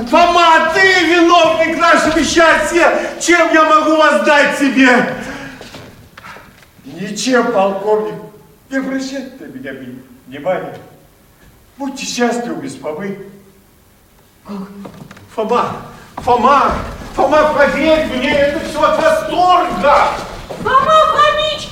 [0.09, 2.91] Фома, ты виновник нашего счастья!
[3.19, 5.15] Чем я могу воздать тебе?
[6.85, 8.15] Ничем, полковник.
[8.69, 9.71] Не обращайте на меня
[10.27, 10.77] внимания.
[11.77, 13.17] Будьте счастливы без Фомы.
[15.35, 15.77] Фома,
[16.17, 16.73] Фома,
[17.15, 20.07] Фома, поверь мне, это все от восторга.
[20.61, 21.69] Фома Фомич,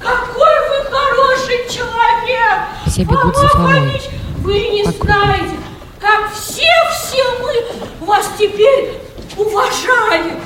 [0.00, 2.58] какой вы хороший человек!
[2.86, 4.00] Все бегут за Фомой.
[4.38, 5.56] Вы не знаете,
[6.00, 8.98] как все-все мы вас теперь
[9.36, 10.40] уважаем.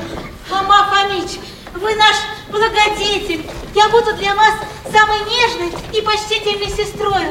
[0.48, 1.38] Фома Фомич,
[1.74, 2.16] вы наш
[2.50, 3.48] благодетель.
[3.74, 4.54] Я буду для вас
[4.92, 7.26] самой нежной и почтительной сестрой.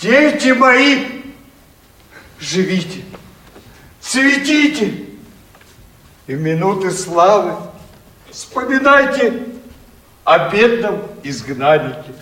[0.00, 1.22] Дети мои,
[2.38, 3.04] живите,
[4.00, 5.03] цветите.
[6.26, 7.54] И в минуты славы
[8.30, 9.42] вспоминайте
[10.24, 12.14] о бедном изгнаннике.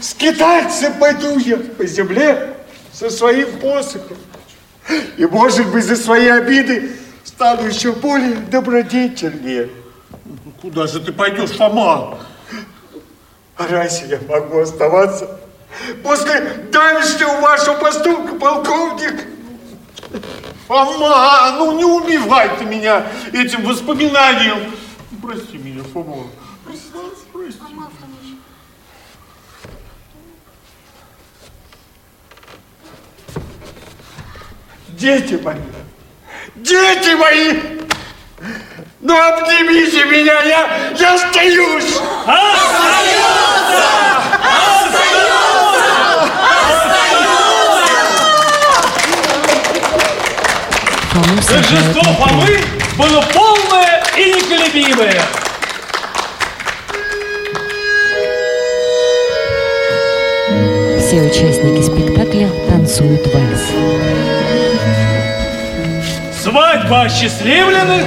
[0.00, 2.56] Скитаться пойду я по земле
[2.92, 4.16] со своим посохом.
[5.16, 6.92] И, может быть, за свои обиды
[7.22, 9.70] стану еще более добродетельнее.
[10.60, 12.18] Куда же ты пойдешь, Фома?
[13.56, 15.38] А разве я могу оставаться
[16.02, 16.40] после
[16.72, 19.24] давешнего вашего поступка, полковник?
[20.66, 24.72] Фома, ну не убивай ты меня этим воспоминанием.
[25.22, 26.26] Прости меня, Фома.
[26.64, 28.38] Простите, Фома Фомич.
[34.88, 35.56] Дети мои,
[36.54, 37.52] дети мои,
[39.00, 42.00] ну обнимите меня, я, я остаюсь.
[42.26, 43.04] Фому
[51.42, 52.02] сажают Торжество.
[52.14, 52.58] Фомы
[52.96, 55.22] было полное и неколебимое.
[61.00, 63.62] Все участники спектакля танцуют вальс.
[66.42, 68.04] Свадьба осчастливленных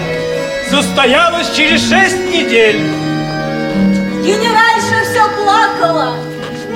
[0.70, 2.82] состоялась через шесть недель.
[4.24, 6.16] Генеральша все плакала,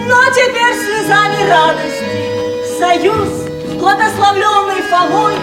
[0.07, 2.79] но теперь слезами радости.
[2.79, 3.29] Союз,
[3.77, 5.35] благословленный Фомой,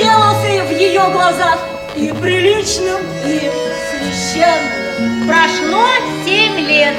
[0.00, 1.58] сделался в ее глазах
[1.94, 3.50] и приличным, и
[3.90, 5.26] священным.
[5.28, 5.86] Прошло
[6.24, 6.94] семь лет.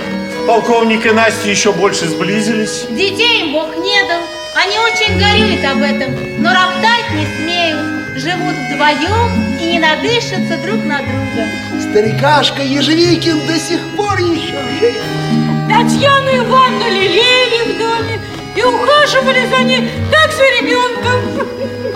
[0.47, 2.86] Полковник и Настя еще больше сблизились.
[2.89, 4.22] Детей им Бог не дал.
[4.56, 8.18] Они очень горюют об этом, но роптать не смеют.
[8.18, 11.47] Живут вдвоем и не надышатся друг на друга.
[11.89, 14.95] Старикашка Ежевикин до сих пор еще жив.
[15.70, 17.51] Лелеяли в доме
[18.56, 21.47] и ухаживали за ней, как за ребенком.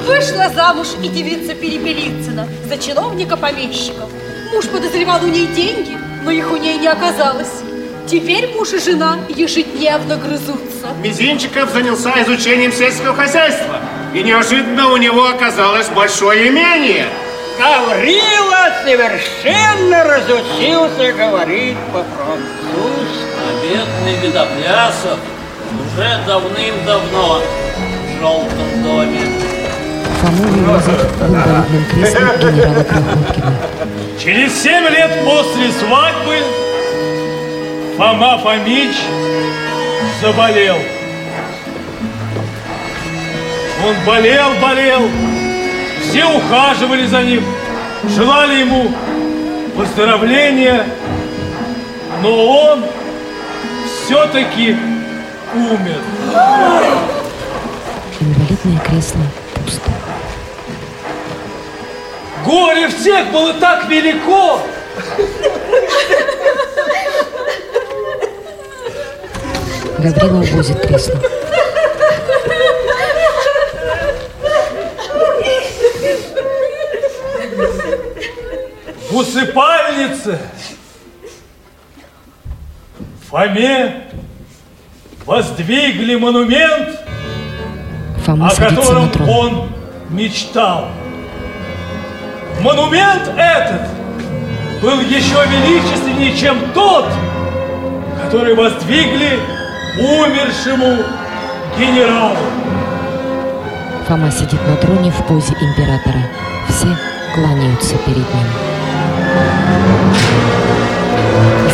[0.06, 4.10] Вышла замуж и девица Перепелицына за чиновника-помещиков.
[4.53, 7.64] Муж подозревал у ней деньги, но их у ней не оказалось.
[8.08, 10.93] Теперь муж и жена ежедневно грызутся.
[11.01, 13.80] Мизинчиков занялся изучением сельского хозяйства.
[14.14, 17.08] И неожиданно у него оказалось большое имение.
[17.58, 23.26] Гаврила совершенно разучился говорить по-французски.
[23.41, 25.20] А бедный Видоплясов
[25.96, 29.22] уже давным-давно в желтом доме.
[30.22, 32.20] Фому вывозят в инвалидном кресле
[32.52, 33.54] генерала Крохоткина.
[34.22, 36.43] Через семь лет после свадьбы
[37.98, 38.96] Фома Фомич
[40.22, 40.76] заболел.
[43.88, 45.02] Он болел, болел.
[46.02, 47.43] Все ухаживали за ним,
[48.16, 48.91] желали ему
[49.76, 50.86] выздоровления,
[52.22, 52.86] но он
[54.06, 54.76] все-таки
[55.56, 56.01] умер.
[58.20, 59.22] Инвалидное кресло
[59.56, 59.91] пусто.
[62.45, 64.62] Горе всех было так велико,
[69.97, 71.16] Гаврила увозит кресло.
[79.10, 80.38] в усыпальнице
[83.30, 84.08] Фоме
[85.26, 87.00] воздвигли монумент,
[88.26, 89.70] Фома о котором он
[90.10, 90.90] мечтал.
[92.62, 93.90] Монумент этот
[94.82, 97.08] был еще величественнее, чем тот,
[98.24, 99.40] который воздвигли
[99.98, 101.04] умершему
[101.78, 102.38] генералу.
[104.08, 106.22] Фома сидит на троне в позе императора.
[106.70, 106.88] Все
[107.34, 108.48] кланяются перед ним.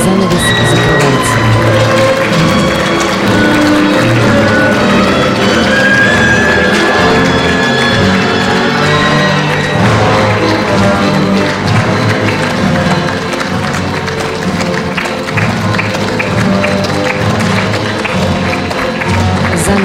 [0.03, 1.40] Занавес закрывается.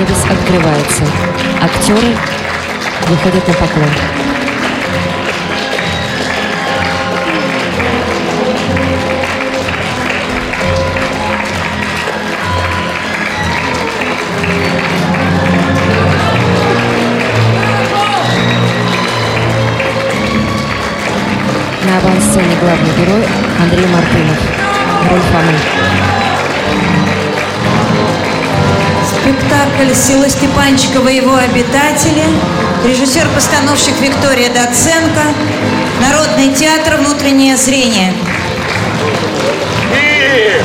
[0.06, 1.04] занавес открывается.
[1.62, 2.16] Актеры
[3.08, 3.88] выходят на поклон.
[21.84, 23.24] На авансцене главный герой
[23.60, 24.38] Андрей Мартынов.
[25.10, 26.05] Роль Фомы.
[29.26, 32.22] Спектакль «Сила Степанчикова и его обитатели»,
[32.84, 35.34] режиссер-постановщик Виктория Доценко,
[36.00, 38.14] Народный театр «Внутреннее зрение».
[39.92, 40.60] И